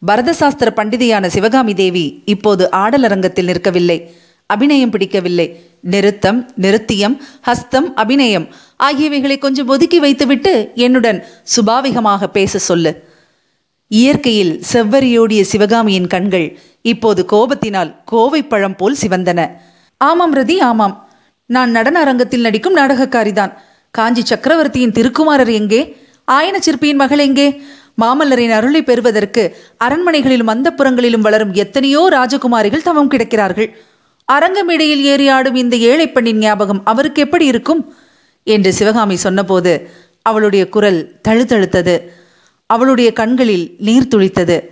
பரதசாஸ்திர 0.07 0.69
பண்டிதையான 0.79 1.25
சிவகாமி 1.27 1.73
தேவி 1.73 2.05
இப்போது 2.25 2.69
ஆடலரங்கத்தில் 2.83 3.49
நிற்கவில்லை. 3.51 3.97
அபிநயம் 4.45 4.89
பிடிக்கவில்லை. 4.89 5.47
நிறுத்தம் 5.81 6.51
நிருத்தியம் 6.62 7.21
ஹஸ்தம் 7.45 7.88
அபிநயம் 7.95 8.48
ஆகியவைகளை 8.77 9.38
கொஞ்சம் 9.38 9.67
ஒதுக்கி 9.67 10.00
வைத்துவிட்டு 10.00 10.71
என்னுடன் 10.75 11.25
சுபாவிகமாக 11.55 12.27
பேச 12.27 12.59
சொல்லு. 12.59 13.07
இயற்கையில் 13.88 14.63
செவ்வரியோடிய 14.74 15.41
சிவகாமியின் 15.41 16.07
கண்கள் 16.07 16.59
இப்போது 16.81 17.25
கோபத்தினால் 17.31 17.95
கோவை 18.05 18.43
பழம் 18.43 18.75
போல் 18.75 18.98
சிவந்தன. 19.01 19.51
ஆமாம் 19.98 20.36
ரதி 20.36 20.59
ஆமாம். 20.59 21.09
நான் 21.45 21.71
நடன 21.71 22.00
அரங்கத்தில் 22.00 22.41
நடிக்கும் 22.41 22.77
நாடகக்காரிதான். 22.77 23.53
காஞ்சி 23.91 24.25
சக்கரவர்த்தியின் 24.25 24.91
திருக்குமாரர் 24.91 25.51
எங்கே? 25.51 25.98
ஆயன 26.31 26.57
சிற்பியின் 26.59 26.95
மகள் 26.95 27.19
எங்கே? 27.19 27.62
மாமல்லரின் 28.01 28.51
அருளை 28.51 28.83
பெறுவதற்கு 28.83 29.57
அரண்மனைகளிலும் 29.83 30.51
அந்தப்புறங்களிலும் 30.53 31.19
வளரும் 31.19 31.53
எத்தனையோ 31.53 32.07
ராஜகுமாரிகள் 32.12 32.81
தவம் 32.81 33.12
கிடக்கிறார்கள். 33.12 33.69
அரங்கமேடையில் 34.33 35.01
ஏறி 35.01 35.27
ஆடும் 35.27 35.55
இந்த 35.55 35.75
ஏழை 35.75 36.12
பெண்ணின் 36.12 36.38
ஞாபகம் 36.38 36.81
அவருக்கு 36.86 37.21
எப்படி 37.21 37.45
இருக்கும்? 37.45 37.93
என்று 38.43 38.74
சிவகாமி 38.74 39.15
சொன்னபோது 39.15 39.89
அவளுடைய 40.21 40.69
குரல் 40.69 41.19
தழுதழுத்தது. 41.27 42.01
அவளுடைய 42.65 43.13
கண்களில் 43.13 43.75
நீர் 43.79 44.07
துளித்தது. 44.15 44.69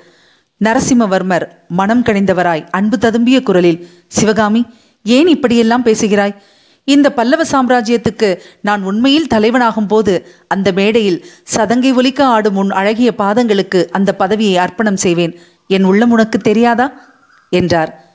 நரசிம்மவர்மர் 0.66 1.48
மனம் 1.68 2.04
கணிந்தவராய் 2.04 2.68
அன்பு 2.72 2.98
ததும்பிய 2.98 3.44
குரலில் 3.44 3.90
சிவகாமி 4.08 4.66
ஏன் 5.04 5.28
இப்படியெல்லாம் 5.28 5.84
பேசுகிறாய்? 5.84 6.42
இந்த 6.84 7.12
பல்லவ 7.12 7.44
சாம்ராஜ்யத்துக்கு 7.44 8.40
நான் 8.62 8.84
உண்மையில் 8.84 9.28
தலைவனாகும் 9.34 9.88
போது 9.88 10.28
அந்த 10.48 10.72
மேடையில் 10.72 11.26
சதங்கை 11.56 11.94
ஒலிக்க 11.94 12.26
ஆடும் 12.26 12.56
உன் 12.56 12.72
அழகிய 12.72 13.14
பாதங்களுக்கு 13.18 13.90
அந்த 13.90 14.16
பதவியை 14.16 14.58
அர்ப்பணம் 14.58 14.98
செய்வேன். 14.98 15.40
என் 15.68 15.84
உள்ளம் 15.84 16.12
உனக்கு 16.12 16.40
தெரியாதா? 16.40 17.16
என்றார். 17.50 18.07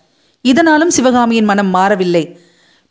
இதனாலும் 0.45 0.95
சிவகாமியின் 0.97 1.49
மனம் 1.51 1.71
மாறவில்லை. 1.77 2.25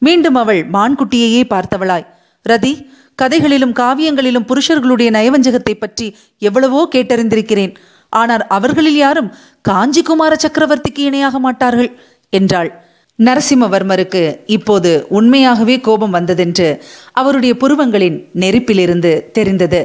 மீண்டும் 0.02 0.36
அவள் 0.36 0.62
மான்குட்டியையே 0.76 1.42
பார்த்தவளாய். 1.54 2.06
ரதி 2.46 2.74
கதைகளிலும் 3.20 3.74
காவியங்களிலும் 3.80 4.48
புருஷர்களுடைய 4.50 5.10
நயவஞ்சகத்தை 5.12 5.74
பற்றி 5.74 6.08
எவ்வளவோ 6.42 6.82
கேட்டறிந்திருக்கிறேன். 6.96 7.74
ஆனால் 8.14 8.44
அவர்களில் 8.48 8.96
யாரும் 8.96 9.30
காஞ்சி 9.62 10.02
குமார 10.02 10.34
சக்கரவர்த்திக்கு 10.36 11.02
இணையாக 11.10 11.40
மாட்டார்கள் 11.40 11.92
என்றாள். 12.34 12.72
நரசிம்மவர்மருக்கு 13.20 14.22
இப்போது 14.48 14.92
உண்மையாகவே 15.10 15.76
கோபம் 15.80 16.16
வந்ததென்று 16.18 16.70
அவருடைய 17.12 17.54
புருவங்களின் 17.56 18.18
நெருப்பிலிருந்து 18.34 19.12
தெரிந்தது. 19.32 19.82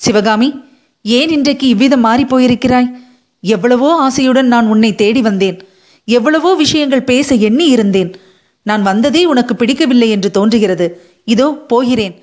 சிவகாமி 0.00 0.48
ஏன் 1.04 1.30
இன்றைக்கு 1.30 1.66
இவ்விதம் 1.68 2.04
மாறிப் 2.06 2.30
போயிருக்கிறாய்? 2.32 2.88
எவ்வளவோ 3.44 3.90
ஆசையுடன் 4.06 4.48
நான் 4.54 4.66
உன்னை 4.66 4.90
தேடி 4.94 5.20
வந்தேன். 5.20 5.58
எவ்வளவோ 6.08 6.50
விஷயங்கள் 6.54 7.08
பேச 7.10 7.34
எண்ணி 7.48 7.66
இருந்தேன். 7.68 8.10
நான் 8.66 8.82
வந்ததே 8.82 9.22
உனக்கு 9.24 9.52
பிடிக்கவில்லை 9.56 10.08
என்று 10.10 10.30
தோன்றுகிறது. 10.30 10.86
இதோ 11.24 11.46
போகிறேன் 11.72 12.14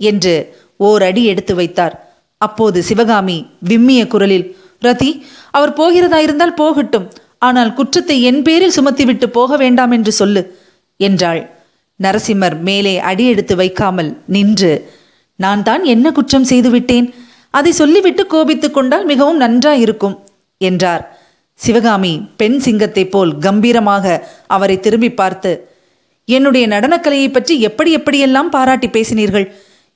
என்று 0.00 0.34
ஓர் 0.80 1.02
அடி 1.02 1.22
எடுத்து 1.24 1.54
வைத்தார். 1.54 1.94
அப்போது 2.40 2.78
சிவகாமி 2.82 3.36
விம்மிய 3.68 4.02
குரலில் 4.06 4.46
ரதி 4.82 5.10
அவர் 5.50 5.72
போகிறதாயிருந்தால் 5.80 6.58
போகட்டும். 6.60 7.06
ஆனால் 7.38 7.74
குற்றத்தை 7.74 8.16
என் 8.22 8.42
பேரில் 8.42 8.76
சுமத்திவிட்டு 8.76 9.26
போக 9.38 9.56
வேண்டாம் 9.56 9.90
என்று 9.90 10.12
சொல்லு 10.12 10.42
என்றாள். 11.00 11.42
நரசிம்மர் 12.00 12.56
மேலே 12.68 12.94
அடி 13.10 13.24
எடுத்து 13.26 13.54
வைக்காமல் 13.56 14.10
நின்று 14.26 14.72
நான் 15.38 15.62
தான் 15.62 15.82
என்ன 15.84 16.06
குற்றம் 16.12 16.48
செய்துவிட்டேன்? 16.50 17.06
அதை 17.54 17.72
சொல்லிவிட்டு 17.72 18.22
கோபித்துக் 18.26 18.76
கொண்டால் 18.76 19.04
மிகவும் 19.04 19.40
நன்றாயிருக்கும் 19.40 20.16
என்றார். 20.60 21.04
சிவகாமி 21.58 22.12
பெண் 22.36 22.58
சிங்கத்தைப் 22.58 23.10
போல் 23.10 23.32
கம்பீரமாக 23.38 24.06
அவரை 24.46 24.76
திரும்பி 24.80 25.10
பார்த்து 25.10 25.52
என்னுடைய 26.28 26.64
நடனக்கலையை 26.68 27.28
பற்றி 27.32 27.54
எப்படி 27.60 27.90
எப்படியெல்லாம் 27.96 28.48
பாராட்டி 28.48 28.88
பேசினீர்கள்? 28.88 29.46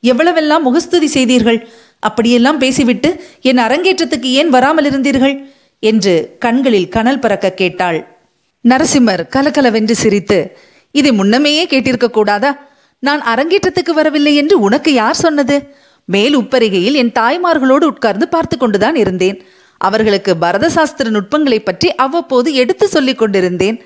எவ்வளவெல்லாம் 0.03 0.65
முகஸ்துதி 0.67 1.07
செய்தீர்கள்? 1.07 1.59
அப்படியெல்லாம் 2.01 2.59
பேசிவிட்டு 2.59 3.11
என் 3.43 3.59
அரங்கேற்றத்துக்கு 3.59 4.29
ஏன் 4.41 4.49
வராமல் 4.49 4.89
இருந்தீர்கள்? 4.91 5.35
என்று 5.83 6.15
கண்களில் 6.39 6.89
கனல் 6.89 7.19
பறக்க 7.19 7.49
கேட்டாள். 7.53 7.99
நரசிம்மர் 8.65 9.23
கலகலவென்று 9.29 9.95
சிரித்து 9.95 10.39
இதை 10.95 11.13
முன்னமேயே 11.13 11.65
கேட்டிருக்க 11.67 12.09
கூடாதா? 12.11 12.53
நான் 13.03 13.23
அரங்கேற்றத்துக்கு 13.33 13.93
வரவில்லை 13.95 14.35
என்று 14.37 14.57
உனக்கு 14.61 14.93
யார் 14.93 15.23
சொன்னது? 15.25 15.57
மேல் 16.09 16.37
உப்பரிகையில் 16.39 16.95
என் 16.95 17.17
தாய்மார்களோடு 17.19 17.87
உட்கார்ந்து 17.93 18.29
பார்த்து 18.29 18.57
கொண்டுதான் 18.59 18.97
இருந்தேன். 18.97 19.39
அவர்களுக்கு 19.79 20.37
பரதசாஸ்திர 20.41 21.09
நுட்பங்களை 21.09 21.61
பற்றி 21.61 21.95
அவ்வப்போது 21.95 22.55
எடுத்து 22.55 22.89
சொல்லிக் 22.89 23.19
கொண்டிருந்தேன். 23.19 23.79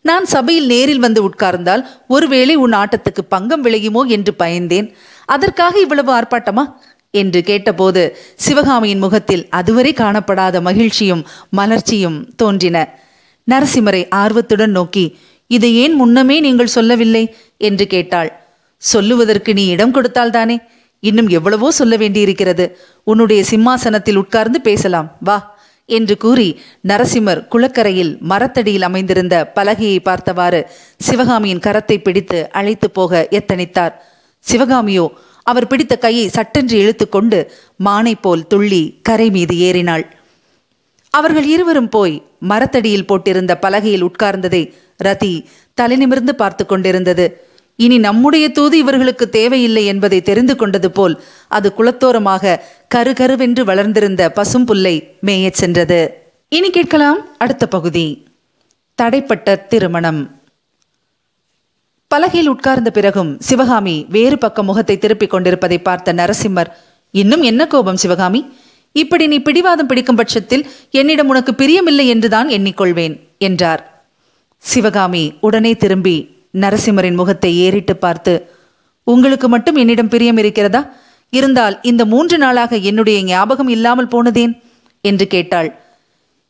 நான் 0.00 0.24
சபையில் 0.24 0.66
நேரில் 0.66 0.98
வந்து 0.98 1.20
உட்கார்ந்தால் 1.28 1.82
ஒருவேளை 2.08 2.54
உன் 2.54 2.72
ஆட்டத்துக்கு 2.72 3.22
பங்கம் 3.28 3.64
விளையுமோ 3.64 4.02
என்று 4.06 4.34
பயந்தேன். 4.38 4.88
அதற்காக 5.26 5.78
இவ்வளவு 5.78 6.12
ஆர்ப்பாட்டமா? 6.12 6.64
என்று 7.10 7.42
கேட்டபோது 7.42 8.16
சிவகாமியின் 8.34 8.98
முகத்தில் 8.98 9.48
அதுவரை 9.48 9.92
காணப்படாத 9.92 10.60
மகிழ்ச்சியும் 10.60 11.26
மலர்ச்சியும் 11.56 12.18
தோன்றின. 12.36 12.76
நரசிம்மரை 13.50 14.02
ஆர்வத்துடன் 14.08 14.70
நோக்கி 14.70 15.18
இதை 15.46 15.70
ஏன் 15.74 15.94
முன்னமே 15.94 16.40
நீங்கள் 16.40 16.74
சொல்லவில்லை? 16.76 17.34
என்று 17.58 17.86
கேட்டாள். 17.86 18.30
சொல்லுவதற்கு 18.82 19.54
நீ 19.54 19.66
இடம் 19.66 19.94
கொடுத்தால்தானே? 19.94 20.56
இன்னும் 21.08 21.28
எவ்வளவோ 21.28 21.70
சொல்ல 21.70 21.96
வேண்டியிருக்கிறது. 21.96 22.66
உன்னுடைய 23.02 23.44
சிம்மாசனத்தில் 23.44 24.16
உட்கார்ந்து 24.16 24.60
பேசலாம். 24.60 25.08
வா. 25.20 25.38
என்று 25.86 26.16
கூறி 26.16 26.46
நரசிம்மர் 26.88 27.40
குளக்கரையில் 27.48 28.12
மரத்தடியில் 28.18 28.82
அமைந்திருந்த 28.82 29.52
பலகையை 29.54 29.98
பார்த்தவாறு 29.98 30.60
சிவகாமியின் 30.98 31.58
கரத்தை 31.58 31.96
பிடித்து 32.02 32.38
அழைத்து 32.52 32.90
போக 32.90 33.28
எத்தனித்தார். 33.30 33.94
சிவகாமியோ 34.44 35.06
அவர் 35.42 35.66
பிடித்த 35.66 35.96
கையை 35.96 36.28
சட்டென்று 36.28 36.76
இழுத்துக்கொண்டு 36.78 37.38
மானை 37.84 38.14
போல் 38.20 38.46
துள்ளி 38.46 38.82
கரை 39.02 39.30
மீது 39.30 39.54
ஏறினாள். 39.58 40.04
அவர்கள் 41.10 41.46
இருவரும் 41.46 41.88
போய் 41.88 42.14
மரத்தடியில் 42.38 43.08
போட்டிருந்த 43.08 43.52
பலகையில் 43.62 44.04
உட்கார்ந்ததை 44.04 44.62
ரதி 45.04 45.34
தலைநிமிர்ந்து 45.80 46.34
பார்த்து 46.34 46.66
கொண்டிருந்தது. 46.66 47.26
இனி 47.76 47.98
நம்முடைய 47.98 48.48
தூது 48.48 48.78
இவர்களுக்கு 48.78 49.28
தேவையில்லை 49.28 49.86
என்பதை 49.86 50.22
தெரிந்து 50.22 50.56
கொண்டது 50.56 50.90
போல் 50.90 51.22
அது 51.48 51.72
குளத்தோரமாக 51.78 52.60
கருகருவென்று 52.94 53.64
வளர்ந்திருந்த 53.64 54.30
பசும் 54.30 54.64
புல்லை 54.64 55.16
மேயச் 55.20 55.54
சென்றது. 55.54 56.22
இனி 56.48 56.70
கேட்கலாம் 56.70 57.38
அடுத்த 57.38 57.66
பகுதி. 57.66 58.26
தடைப்பட்ட 59.02 59.66
திருமணம். 59.66 60.40
பலகையில் 62.08 62.46
உட்கார்ந்த 62.46 62.90
பிறகும் 62.90 63.40
சிவகாமி 63.40 64.06
வேறு 64.08 64.38
பக்கம் 64.38 64.66
முகத்தை 64.66 64.98
திருப்பிக் 64.98 65.30
கொண்டிருப்பதை 65.30 65.78
பார்த்த 65.78 66.12
நரசிம்மர் 66.12 66.66
இன்னும் 67.10 67.42
என்ன 67.42 67.66
கோபம் 67.66 67.96
சிவகாமி? 67.96 68.52
இப்படி 68.92 69.26
நீ 69.26 69.38
பிடிவாதம் 69.38 69.86
பிடிக்கும் 69.86 70.16
பட்சத்தில் 70.16 70.66
என்னிடம் 70.90 71.28
உனக்கு 71.28 71.52
பிரியமில்லை 71.52 72.06
என்றுதான் 72.06 72.48
எண்ணிக்கொள்வேன் 72.48 73.20
என்றார். 73.38 74.06
சிவகாமி 74.58 75.34
உடனே 75.40 75.76
திரும்பி 75.76 76.33
நரசிம்மரின் 76.54 77.14
முகத்தை 77.14 77.50
ஏறிட்டு 77.58 77.96
பார்த்து 77.96 78.34
உங்களுக்கு 79.06 79.48
மட்டும் 79.48 79.76
என்னிடம் 79.76 80.08
பிரியம் 80.08 80.36
இருக்கிறதா? 80.36 80.82
இருந்தால் 81.30 81.78
இந்த 81.82 82.04
மூன்று 82.04 82.38
நாளாக 82.38 82.76
என்னுடைய 82.76 83.22
ஞாபகம் 83.22 83.68
இல்லாமல் 83.68 84.08
போனதேன்? 84.08 84.52
என்று 85.00 85.26
கேட்டாள். 85.26 85.68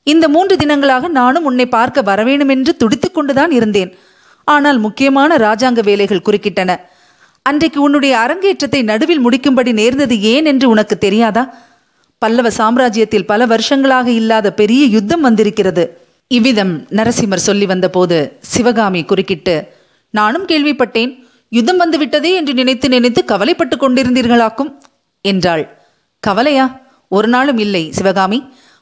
இந்த 0.07 0.29
மூன்று 0.29 0.57
தினங்களாக 0.57 1.09
நானும் 1.09 1.45
உன்னை 1.45 1.67
பார்க்க 1.67 2.03
வரவேணும் 2.03 2.49
என்று 2.49 2.77
துடித்து 2.77 3.13
கொண்டுதான் 3.13 3.51
இருந்தேன். 3.51 3.95
ஆனால் 4.45 4.79
முக்கியமான 4.79 5.37
ராஜாங்க 5.37 5.81
வேலைகள் 5.83 6.25
குறுக்கிட்டன. 6.25 6.77
அன்றைக்கு 7.43 7.83
உன்னுடைய 7.83 8.19
அரங்கேற்றத்தை 8.19 8.83
நடுவில் 8.83 9.25
முடிக்கும்படி 9.27 9.73
நேர்ந்தது 9.73 10.21
ஏன் 10.21 10.45
என்று 10.45 10.69
உனக்கு 10.69 10.99
தெரியாதா? 10.99 11.55
பல்லவ 12.19 12.51
சாம்ராஜ்யத்தில் 12.59 13.27
பல 13.27 13.47
வருஷங்களாக 13.47 14.11
இல்லாத 14.11 14.53
பெரிய 14.53 14.87
யுத்தம் 14.87 15.21
வந்திருக்கிறது. 15.21 15.85
இவ்விதம் 16.29 16.87
நரசிம்மர் 16.91 17.47
சொல்லி 17.49 17.67
வந்தபோது 17.67 18.19
சிவகாமி 18.41 19.03
குறுக்கிட்டு 19.05 19.57
நானும் 20.15 20.47
கேள்விப்பட்டேன். 20.47 21.11
யுத்தம் 21.49 21.81
வந்துவிட்டதே 21.81 22.31
என்று 22.35 22.55
நினைத்து 22.55 22.89
நினைத்து 22.89 23.25
கவலைப்பட்டு 23.25 23.77
கொண்டிருந்தீர்களாக்கும்? 23.77 24.71
என்றாள். 25.21 25.65
கவலையா? 26.21 26.81
ஒரு 27.09 27.29
நாளும் 27.29 27.59
இல்லை 27.59 27.93
சிவகாமி. 27.93 28.39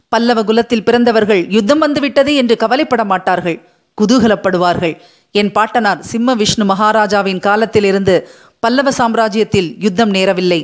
பல்லவ 0.09 0.45
குலத்தில் 0.45 0.85
பிறந்தவர்கள் 0.85 1.47
யுத்தம் 1.49 1.83
வந்துவிட்டதே 1.83 2.35
என்று 2.35 2.57
கவலைப்பட 2.57 3.05
மாட்டார்கள். 3.05 3.69
குதூகலப்படுவார்கள். 4.01 4.95
என் 5.31 5.53
பாட்டனார் 5.53 6.03
சிம்ம 6.03 6.35
விஷ்ணு 6.35 6.65
மகாராஜாவின் 6.65 7.41
காலத்திலிருந்து 7.41 8.29
பல்லவ 8.61 8.91
சாம்ராஜ்யத்தில் 8.91 9.75
யுத்தம் 9.79 10.12
நேரவில்லை. 10.12 10.61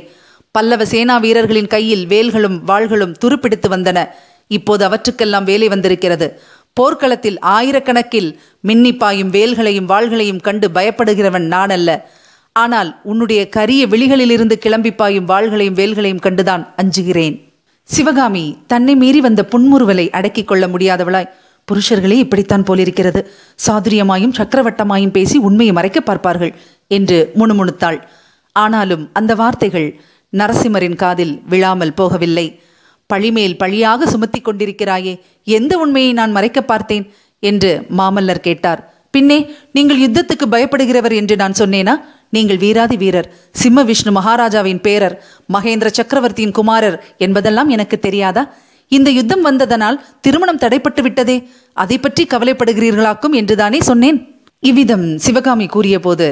பல்லவ 0.51 0.85
சேனா 0.85 1.17
வீரர்களின் 1.17 1.67
கையில் 1.67 2.05
வேல்களும் 2.07 2.59
வாள்களும் 2.67 3.15
துருப்பிடித்து 3.25 3.69
வந்தன. 3.69 4.05
இப்போது 4.47 4.85
அவற்றுக்கெல்லாம் 4.85 5.43
வேலை 5.43 5.67
வந்திருக்கிறது. 5.67 6.41
போர்க்களத்தில் 6.73 7.39
ஆயிரக்கணக்கில் 7.39 8.39
மின்னி 8.59 8.95
பாயும் 8.95 9.29
வேல்களையும் 9.29 9.89
வாள்களையும் 9.89 10.41
கண்டு 10.41 10.67
பயப்படுகிறவன் 10.67 11.47
நான் 11.47 11.69
அல்ல 11.69 12.09
ஆனால் 12.51 12.99
உன்னுடைய 13.03 13.49
கரிய 13.49 13.87
விழிகளிலிருந்து 13.87 14.53
கிளம்பி 14.53 14.91
பாயும் 14.91 15.27
வாள்களையும் 15.27 15.71
வேல்களையும் 15.71 16.23
கண்டுதான் 16.23 16.67
அஞ்சுகிறேன். 16.81 17.35
சிவகாமி 17.83 18.57
தன்னை 18.67 18.95
மீறி 18.95 19.21
வந்த 19.21 19.47
புன்முறுவலை 19.51 20.09
அடக்கிக் 20.09 20.47
கொள்ள 20.47 20.67
முடியாதவளாய். 20.67 21.29
புருஷர்களே 21.67 22.11
இப்படித்தான் 22.11 22.63
போலிருக்கிறது. 22.63 23.31
சாதுரியமாயும் 23.67 24.35
சக்கரவட்டமாயும் 24.37 25.11
பேசி 25.11 25.37
உண்மையை 25.37 25.73
மறைக்க 25.73 25.99
பார்ப்பார்கள் 25.99 26.53
என்று 26.87 27.31
முணுமுணுத்தாள். 27.35 27.99
ஆனாலும் 28.51 29.09
அந்த 29.13 29.35
வார்த்தைகள் 29.35 30.01
நரசிம்மரின் 30.37 30.95
காதில் 30.95 31.41
விழாமல் 31.49 31.97
போகவில்லை. 31.97 32.47
பழிமேல் 33.13 33.57
பழியாக 33.61 34.07
சுமத்தி 34.13 34.39
கொண்டிருக்கிறாயே 34.41 35.13
எந்த 35.57 35.73
உண்மையை 35.83 36.13
நான் 36.19 36.35
மறைக்க 36.37 36.59
பார்த்தேன்? 36.61 37.05
என்று 37.49 37.71
மாமல்லர் 37.97 38.45
கேட்டார். 38.47 38.81
பின்னே 39.13 39.37
நீங்கள் 39.75 40.01
யுத்தத்துக்கு 40.05 40.45
பயப்படுகிறவர் 40.53 41.15
என்று 41.19 41.35
நான் 41.41 41.55
சொன்னேனா? 41.59 41.93
நீங்கள் 42.35 42.59
வீராதி 42.63 42.97
வீரர் 43.03 43.29
சிம்ம 43.61 43.83
விஷ்ணு 43.83 44.11
மகாராஜாவின் 44.17 44.81
பேரர் 44.87 45.15
மகேந்திர 45.55 45.89
சக்கரவர்த்தியின் 45.99 46.55
குமாரர் 46.57 46.97
என்பதெல்லாம் 47.17 47.69
எனக்கு 47.75 47.99
தெரியாதா? 47.99 48.43
இந்த 48.91 49.09
யுத்தம் 49.17 49.41
வந்ததனால் 49.41 49.97
திருமணம் 50.21 50.61
தடைப்பட்டு 50.63 51.01
விட்டதே 51.07 51.37
அதை 51.73 51.97
பற்றி 51.97 52.23
கவலைப்படுகிறீர்களாக்கும் 52.33 53.37
என்றுதானே 53.41 53.79
சொன்னேன். 53.89 54.19
இவ்விதம் 54.59 55.07
சிவகாமி 55.25 55.67
கூறியபோது 55.75 56.29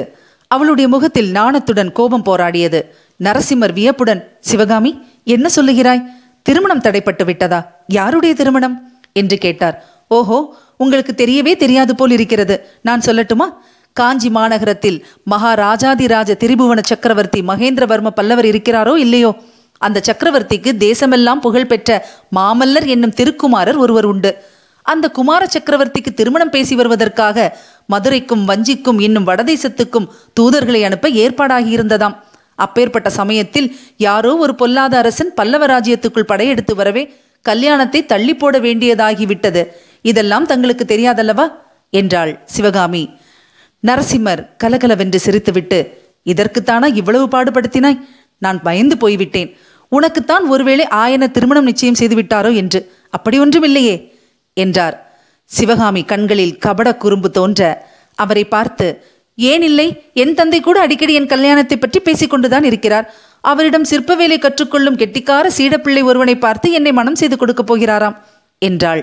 அவளுடைய 0.50 0.86
முகத்தில் 0.88 1.30
நாணத்துடன் 1.30 1.90
கோபம் 1.98 2.24
போராடியது. 2.24 2.80
நரசிம்மர் 3.20 3.74
வியப்புடன் 3.78 4.22
சிவகாமி 4.40 4.92
என்ன 5.34 5.46
சொல்லுகிறாய்? 5.56 6.02
திருமணம் 6.48 6.80
தடைப்பட்டு 6.80 7.24
விட்டதா? 7.24 7.82
யாருடைய 7.86 8.34
திருமணம்? 8.34 8.92
என்று 9.12 9.38
கேட்டார். 9.38 9.84
ஓஹோ 10.08 10.56
உங்களுக்கு 10.76 11.12
தெரியவே 11.16 11.56
தெரியாது 11.56 11.94
போல் 11.94 12.10
இருக்கிறது. 12.10 12.68
நான் 12.82 13.00
சொல்லட்டுமா? 13.00 13.46
காஞ்சி 13.92 14.28
மாநகரத்தில் 14.28 15.02
மகாராஜாதிராஜ 15.30 16.34
திரிபுவன 16.44 16.78
சக்கரவர்த்தி 16.82 17.40
மகேந்திரவர்ம 17.40 18.10
பல்லவர் 18.10 18.44
இருக்கிறாரோ 18.44 18.96
இல்லையோ? 18.96 19.36
அந்த 19.78 20.02
சக்கரவர்த்திக்கு 20.10 20.72
தேசமெல்லாம் 20.78 21.40
புகழ்பெற்ற 21.40 22.06
மாமல்லர் 22.36 22.86
என்னும் 22.86 23.12
திருக்குமாரர் 23.12 23.76
ஒருவர் 23.76 24.04
உண்டு. 24.04 24.42
அந்த 24.82 25.10
குமார 25.10 25.48
சக்கரவர்த்திக்கு 25.58 26.14
திருமணம் 26.14 26.50
பேசி 26.50 26.74
வருவதற்காக 26.74 27.58
மதுரைக்கும் 27.86 28.48
வஞ்சிக்கும் 28.48 29.00
இன்னும் 29.00 29.26
வடதேசத்துக்கும் 29.26 30.08
தூதர்களை 30.40 30.82
அனுப்ப 30.82 31.08
ஏற்பாடாகியிருந்ததாம். 31.08 32.16
அப்பேற்பட்ட 32.64 33.08
சமயத்தில் 33.10 33.68
யாரோ 33.96 34.30
ஒரு 34.36 34.54
பொல்லாத 34.54 34.94
அரசன் 34.98 35.32
பல்லவ 35.34 35.66
ராஜ்யத்துக்குள் 35.66 36.30
படையெடுத்து 36.30 36.74
வரவே 36.74 37.02
கல்யாணத்தை 37.42 38.00
தள்ளி 38.06 38.34
போட 38.34 38.54
வேண்டியதாகிவிட்டது. 38.58 39.62
இதெல்லாம் 40.02 40.46
தங்களுக்கு 40.46 40.84
தெரியாதல்லவா? 40.84 41.46
என்றாள் 41.92 42.32
சிவகாமி. 42.44 43.02
நரசிம்மர் 43.86 44.42
கலகலவென்று 44.56 45.18
சிரித்துவிட்டு 45.26 45.78
இதற்குத்தானா 46.26 46.88
இவ்வளவு 47.00 47.26
பாடுபடுத்தினாய்? 47.26 48.00
நான் 48.42 48.58
பயந்து 48.62 48.96
போய்விட்டேன். 48.96 49.50
உனக்குத்தான் 49.92 50.44
ஒருவேளை 50.46 50.84
ஆயன 51.02 51.26
திருமணம் 51.30 51.68
நிச்சயம் 51.70 52.00
செய்து 52.00 52.16
விட்டாரோ 52.16 52.50
என்று. 52.54 52.80
அப்படி 53.10 53.36
ஒன்றுமில்லையே 53.40 53.94
என்றார். 54.56 54.96
சிவகாமி 55.50 56.02
கண்களில் 56.02 56.58
கபட 56.58 56.88
குறும்பு 56.94 57.28
தோன்ற 57.30 57.62
அவரை 58.18 58.44
பார்த்து 58.54 58.86
ஏன் 59.38 59.62
இல்லை 59.62 60.02
என் 60.12 60.34
தந்தை 60.34 60.60
கூட 60.60 60.80
அடிக்கடி 60.80 61.14
என் 61.14 61.26
கல்யாணத்தை 61.26 61.76
பற்றி 61.78 61.98
பேசிக்கொண்டுதான் 62.04 62.64
இருக்கிறார். 62.64 63.14
அவரிடம் 63.40 63.84
சிற்ப 63.84 64.14
வேலை 64.14 64.38
கற்றுக்கொள்ளும் 64.38 64.96
கெட்டிக்கார 64.96 65.46
சீடப்பிள்ளை 65.56 66.02
ஒருவனை 66.02 66.38
பார்த்து 66.38 66.72
என்னை 66.72 66.92
மனம் 66.92 67.14
செய்து 67.14 67.36
கொடுக்கப் 67.36 67.68
போகிறாராம் 67.72 68.16
என்றாள். 68.58 69.02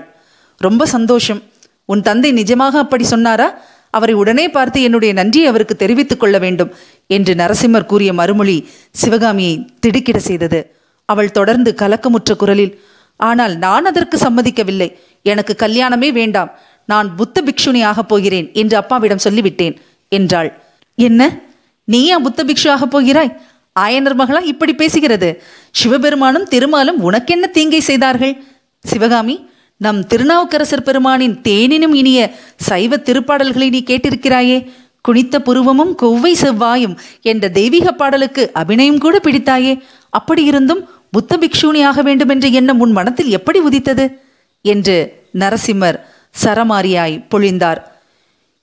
ரொம்ப 0.60 0.86
சந்தோஷம். 0.86 1.42
உன் 1.84 2.02
தந்தை 2.02 2.32
நிஜமாக 2.32 2.74
அப்படி 2.76 3.04
சொன்னாரா? 3.04 3.48
அவரை 3.90 4.14
உடனே 4.14 4.48
பார்த்து 4.48 4.82
என்னுடைய 4.82 5.14
நன்றியை 5.14 5.48
அவருக்கு 5.48 5.76
தெரிவித்துக் 5.76 6.20
கொள்ள 6.20 6.38
வேண்டும் 6.38 6.72
என்று 7.06 7.34
நரசிம்மர் 7.34 7.86
கூறிய 7.86 8.12
மறுமொழி 8.12 8.68
சிவகாமியை 8.90 9.54
திடுக்கிட 9.80 10.18
செய்தது. 10.18 10.60
அவள் 11.08 11.30
தொடர்ந்து 11.30 11.74
கலக்கமுற்ற 11.82 12.36
குரலில் 12.36 12.80
ஆனால் 13.20 13.56
நான் 13.56 13.84
அதற்கு 13.84 14.16
சம்மதிக்கவில்லை. 14.16 14.88
எனக்கு 15.22 15.56
கல்யாணமே 15.58 16.12
வேண்டாம். 16.12 16.50
நான் 16.84 17.16
புத்த 17.16 17.42
பிக்ஷுனி 17.42 17.84
ஆகப் 17.84 18.08
போகிறேன் 18.08 18.48
என்று 18.52 18.76
அப்பாவிடம் 18.76 19.24
சொல்லிவிட்டேன். 19.24 19.76
என்றாள். 20.08 20.62
என்ன? 20.94 21.38
நீயா 21.84 22.18
புத்த 22.18 22.44
பிக்ஷுவாக 22.44 22.68
ஆகப் 22.68 22.90
போகிறாய்? 22.90 23.40
ஆயனர் 23.80 24.18
மகளா 24.18 24.42
இப்படி 24.42 24.74
பேசுகிறது. 24.74 25.36
சிவபெருமானும் 25.70 26.48
திருமாலும் 26.48 27.00
உனக்கென்ன 27.00 27.46
தீங்கை 27.46 27.80
செய்தார்கள்? 27.80 28.42
சிவகாமி 28.80 29.48
நம் 29.76 30.06
திருநாவுக்கரசர் 30.06 30.82
பெருமானின் 30.82 31.40
தேனினும் 31.48 31.94
இனிய 31.94 32.30
சைவ 32.56 32.96
திருப்பாடல்களை 32.96 33.68
நீ 33.68 33.82
கேட்டிருக்கிறாயே. 33.86 34.70
குனித்த 35.00 35.38
புருவமும் 35.38 35.94
கொவ்வை 36.02 36.32
செவ்வாயும் 36.42 36.96
என்ற 37.22 37.48
தெய்வீக 37.48 37.92
பாடலுக்கு 37.92 38.50
அபிநயம் 38.52 38.98
கூட 38.98 39.20
பிடித்தாயே. 39.22 39.80
அப்படியிருந்தும் 40.10 40.88
புத்த 41.10 41.36
பிக்ஷூனி 41.36 41.84
ஆக 41.84 42.02
வேண்டும் 42.02 42.28
என்ற 42.28 42.48
எண்ணம் 42.48 42.80
உன் 42.80 42.92
மனத்தில் 42.92 43.28
எப்படி 43.28 43.58
உதித்தது? 43.58 44.20
என்று 44.62 45.22
நரசிம்மர் 45.34 46.00
சரமாரியாய் 46.44 47.24
பொழிந்தார். 47.34 47.76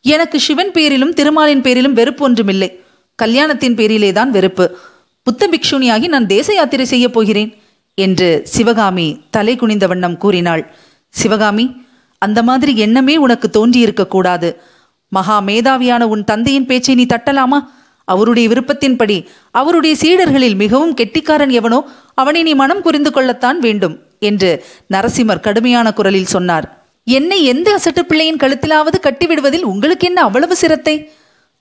எனக்கு 0.03 0.39
சிவன் 0.39 0.71
பேரிலும் 0.71 1.13
திருமாலின் 1.13 1.61
பேரிலும் 1.61 1.93
வெறுப்பு 1.93 2.25
ஒன்றுமில்லை. 2.25 2.79
கல்யாணத்தின் 3.15 3.75
பேரிலேதான் 3.75 4.29
வெறுப்பு. 4.29 4.77
புத்த 5.23 5.47
பிக்ஷுனியாகி 5.47 6.07
நான் 6.07 6.27
தேச 6.27 6.53
யாத்திரை 6.53 6.85
செய்யப் 6.85 7.13
போகிறேன் 7.13 7.57
என்று 7.93 8.41
சிவகாமி 8.43 9.21
தலை 9.29 9.55
குனிந்த 9.55 9.87
வண்ணம் 9.87 10.17
கூறினாள். 10.17 10.71
சிவகாமி 11.09 11.85
அந்த 12.17 12.43
மாதிரி 12.43 12.77
எண்ணமே 12.77 13.17
உனக்கு 13.17 13.49
தோன்றியிருக்க 13.49 14.07
கூடாது. 14.07 14.61
மகா 15.07 15.41
மேதாவியான 15.41 16.03
உன் 16.03 16.23
தந்தையின் 16.23 16.65
பேச்சை 16.65 16.95
நீ 16.95 17.05
தட்டலாமா? 17.05 17.67
அவருடைய 18.03 18.49
விருப்பத்தின்படி 18.49 19.25
அவருடைய 19.51 19.95
சீடர்களில் 19.95 20.55
மிகவும் 20.55 20.93
கெட்டிக்காரன் 20.93 21.49
எவனோ 21.49 21.87
அவனை 22.13 22.43
நீ 22.43 22.53
மனம் 22.53 22.81
புரிந்து 22.81 23.11
கொள்ளத்தான் 23.11 23.59
வேண்டும் 23.59 23.99
என்று 24.19 24.65
நரசிம்மர் 24.91 25.39
கடுமையான 25.39 25.93
குரலில் 25.93 26.25
சொன்னார். 26.25 26.82
என்னை 27.07 27.43
எந்த 27.43 27.67
அசட்டு 27.77 28.01
பிள்ளையின் 28.01 28.39
கழுத்திலாவது 28.43 28.97
கட்டிவிடுவதில் 29.03 29.63
உங்களுக்கு 29.63 30.07
என்ன 30.07 30.21
அவ்வளவு 30.21 30.55
சிரத்தை? 30.55 31.11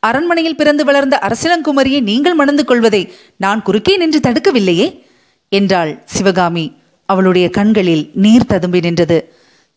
அரண்மனையில் 0.03 0.57
பிறந்து 0.57 0.85
வளர்ந்த 0.85 1.17
அரசலங்குமரியை 1.23 2.01
நீங்கள் 2.01 2.35
மணந்து 2.35 2.65
கொள்வதை 2.65 3.13
நான் 3.37 3.63
குறுக்கே 3.63 3.97
நின்று 3.97 4.21
தடுக்கவில்லையே? 4.21 4.87
என்றாள் 5.49 6.03
சிவகாமி. 6.05 6.73
அவளுடைய 7.09 7.51
கண்களில் 7.51 8.11
நீர் 8.15 8.47
ததும்பி 8.47 8.81
நின்றது. 8.81 9.19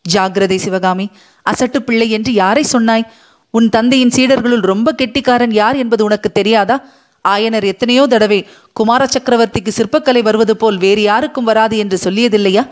ஜாகிரதை 0.06 0.56
சிவகாமி 0.56 1.10
அசட்டு 1.46 1.80
பிள்ளை 1.80 2.10
என்று 2.10 2.34
யாரை 2.34 2.64
சொன்னாய்? 2.64 3.06
உன் 3.54 3.70
தந்தையின் 3.70 4.14
சீடர்களுள் 4.16 4.64
ரொம்ப 4.72 4.92
கெட்டிக்காரன் 4.92 5.52
யார் 5.52 5.76
என்பது 5.76 6.04
உனக்கு 6.04 6.32
தெரியாதா? 6.32 6.78
ஆயனர் 7.26 7.66
எத்தனையோ 7.66 8.08
தடவை 8.08 8.48
குமார 8.74 9.06
சக்கரவர்த்திக்கு 9.06 9.72
சிற்பக்கலை 9.78 10.22
வருவது 10.22 10.58
போல் 10.58 10.78
வேறு 10.78 11.02
யாருக்கும் 11.02 11.44
வராது 11.44 11.78
என்று 11.78 11.98
சொல்லியதில்லையா? 12.04 12.64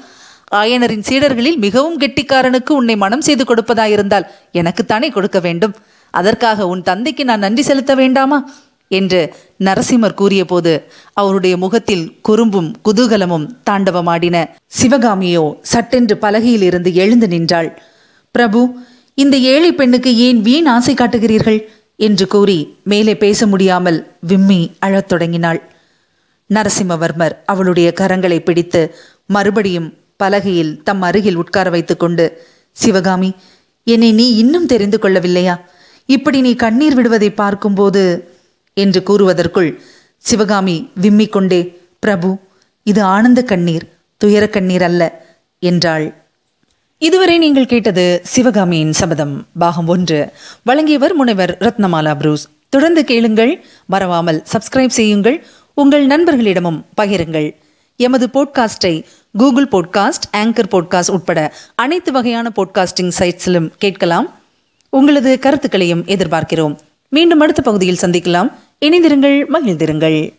ஆயனரின் 0.59 1.05
சீடர்களில் 1.09 1.57
மிகவும் 1.57 1.99
கெட்டிக்காரனுக்கு 1.99 2.71
உன்னை 2.71 2.95
மனம் 2.95 3.21
செய்து 3.21 3.43
கொடுப்பதாயிருந்தால் 3.43 4.27
எனக்குத்தானே 4.51 5.11
கொடுக்க 5.11 5.39
வேண்டும். 5.39 5.75
அதற்காக 6.09 6.67
உன் 6.67 6.81
தந்தைக்கு 6.81 7.25
நான் 7.25 7.39
நன்றி 7.39 7.61
செலுத்த 7.61 7.95
வேண்டாமா? 7.95 8.39
என்று 8.87 9.33
நரசிம்மர் 9.59 10.13
கூறியபோது 10.13 10.87
அவருடைய 11.13 11.57
முகத்தில் 11.57 12.15
குறும்பும் 12.21 12.75
குதூகலமும் 12.85 13.47
தாண்டவமாடின. 13.69 14.49
சிவகாமியோ 14.81 15.57
சட்டென்று 15.61 16.17
பலகையில் 16.17 16.61
இருந்து 16.61 16.93
எழுந்து 16.93 17.27
நின்றாள். 17.27 17.81
பிரபு 18.31 18.75
இந்த 19.13 19.37
ஏழை 19.37 19.73
பெண்ணுக்கு 19.73 20.17
ஏன் 20.17 20.41
வீண் 20.41 20.65
ஆசை 20.65 20.93
காட்டுகிறீர்கள்? 20.93 21.59
என்று 21.95 22.27
கூறி 22.27 22.77
மேலே 22.83 23.17
பேச 23.17 23.47
முடியாமல் 23.47 23.99
விம்மி 24.19 24.71
அழத் 24.79 25.07
தொடங்கினாள். 25.07 25.59
நரசிம்மவர்மர் 26.49 27.35
அவளுடைய 27.45 27.93
கரங்களை 27.99 28.39
பிடித்து 28.39 28.81
மறுபடியும் 29.25 29.89
பலகையில் 30.23 30.71
தம் 30.87 31.01
அருகில் 31.01 31.39
உட்கார 31.41 31.67
வைத்துக்கொண்டு 31.75 32.25
சிவகாமி 32.77 33.29
என்னை 33.87 34.09
நீ 34.19 34.25
இன்னும் 34.41 34.69
தெரிந்து 34.71 34.97
கொள்ளவில்லையா? 35.01 35.55
இப்படி 36.09 36.39
நீ 36.41 36.51
கண்ணீர் 36.63 36.95
விடுவதை 36.95 37.29
பார்க்கும்போது 37.41 38.03
என்று 38.77 38.99
கூறுவதற்குள் 39.07 39.71
சிவகாமி 40.29 40.75
விம்மிக் 41.01 41.35
கொண்டே 41.35 41.61
பிரபு 42.03 42.29
இது 42.83 43.01
ஆனந்த 43.15 43.41
கண்ணீர் 43.43 43.85
துயர 44.21 44.43
கண்ணீர் 44.47 44.85
அல்ல 44.87 45.01
என்றாள். 45.69 46.05
இதுவரை 47.01 47.35
நீங்கள் 47.37 47.71
கேட்டது 47.71 48.03
சிவகாமியின் 48.23 48.93
சபதம். 48.99 49.33
பாகம் 49.61 49.89
ஒன்று. 49.93 50.19
வழங்கியவர் 50.67 51.13
முனைவர் 51.13 51.53
ரத்னமாலா 51.59 52.13
புரூஸ். 52.21 52.45
தொடர்ந்து 52.73 53.01
கேளுங்கள் 53.09 53.53
மறவாமல் 53.85 54.39
சப்ஸ்கிரைப் 54.53 54.97
செய்யுங்கள் 54.99 55.37
உங்கள் 55.77 56.05
நண்பர்களிடமும் 56.07 56.79
பகிருங்கள். 57.01 57.49
எமது 57.99 58.27
போட்காஸ்டை 58.35 58.93
கூகுள் 59.37 59.67
போட்காஸ்ட் 59.71 60.29
ஆங்கர் 60.37 60.67
போட்காஸ்ட் 60.71 61.11
உட்பட 61.11 61.53
அனைத்து 61.75 62.11
வகையான 62.11 62.51
போட்காஸ்டிங் 62.55 63.11
சைட்ஸிலும் 63.19 63.69
கேட்கலாம். 63.77 64.33
உங்களது 64.89 65.39
கருத்துக்களையும் 65.39 66.05
எதிர்பார்க்கிறோம். 66.05 66.77
மீண்டும் 67.09 67.39
அடுத்த 67.39 67.61
பகுதியில் 67.61 67.97
சந்திக்கலாம். 68.01 68.51
இணைந்திருங்கள் 68.85 69.45
மகிழ்ந்திருங்கள். 69.53 70.33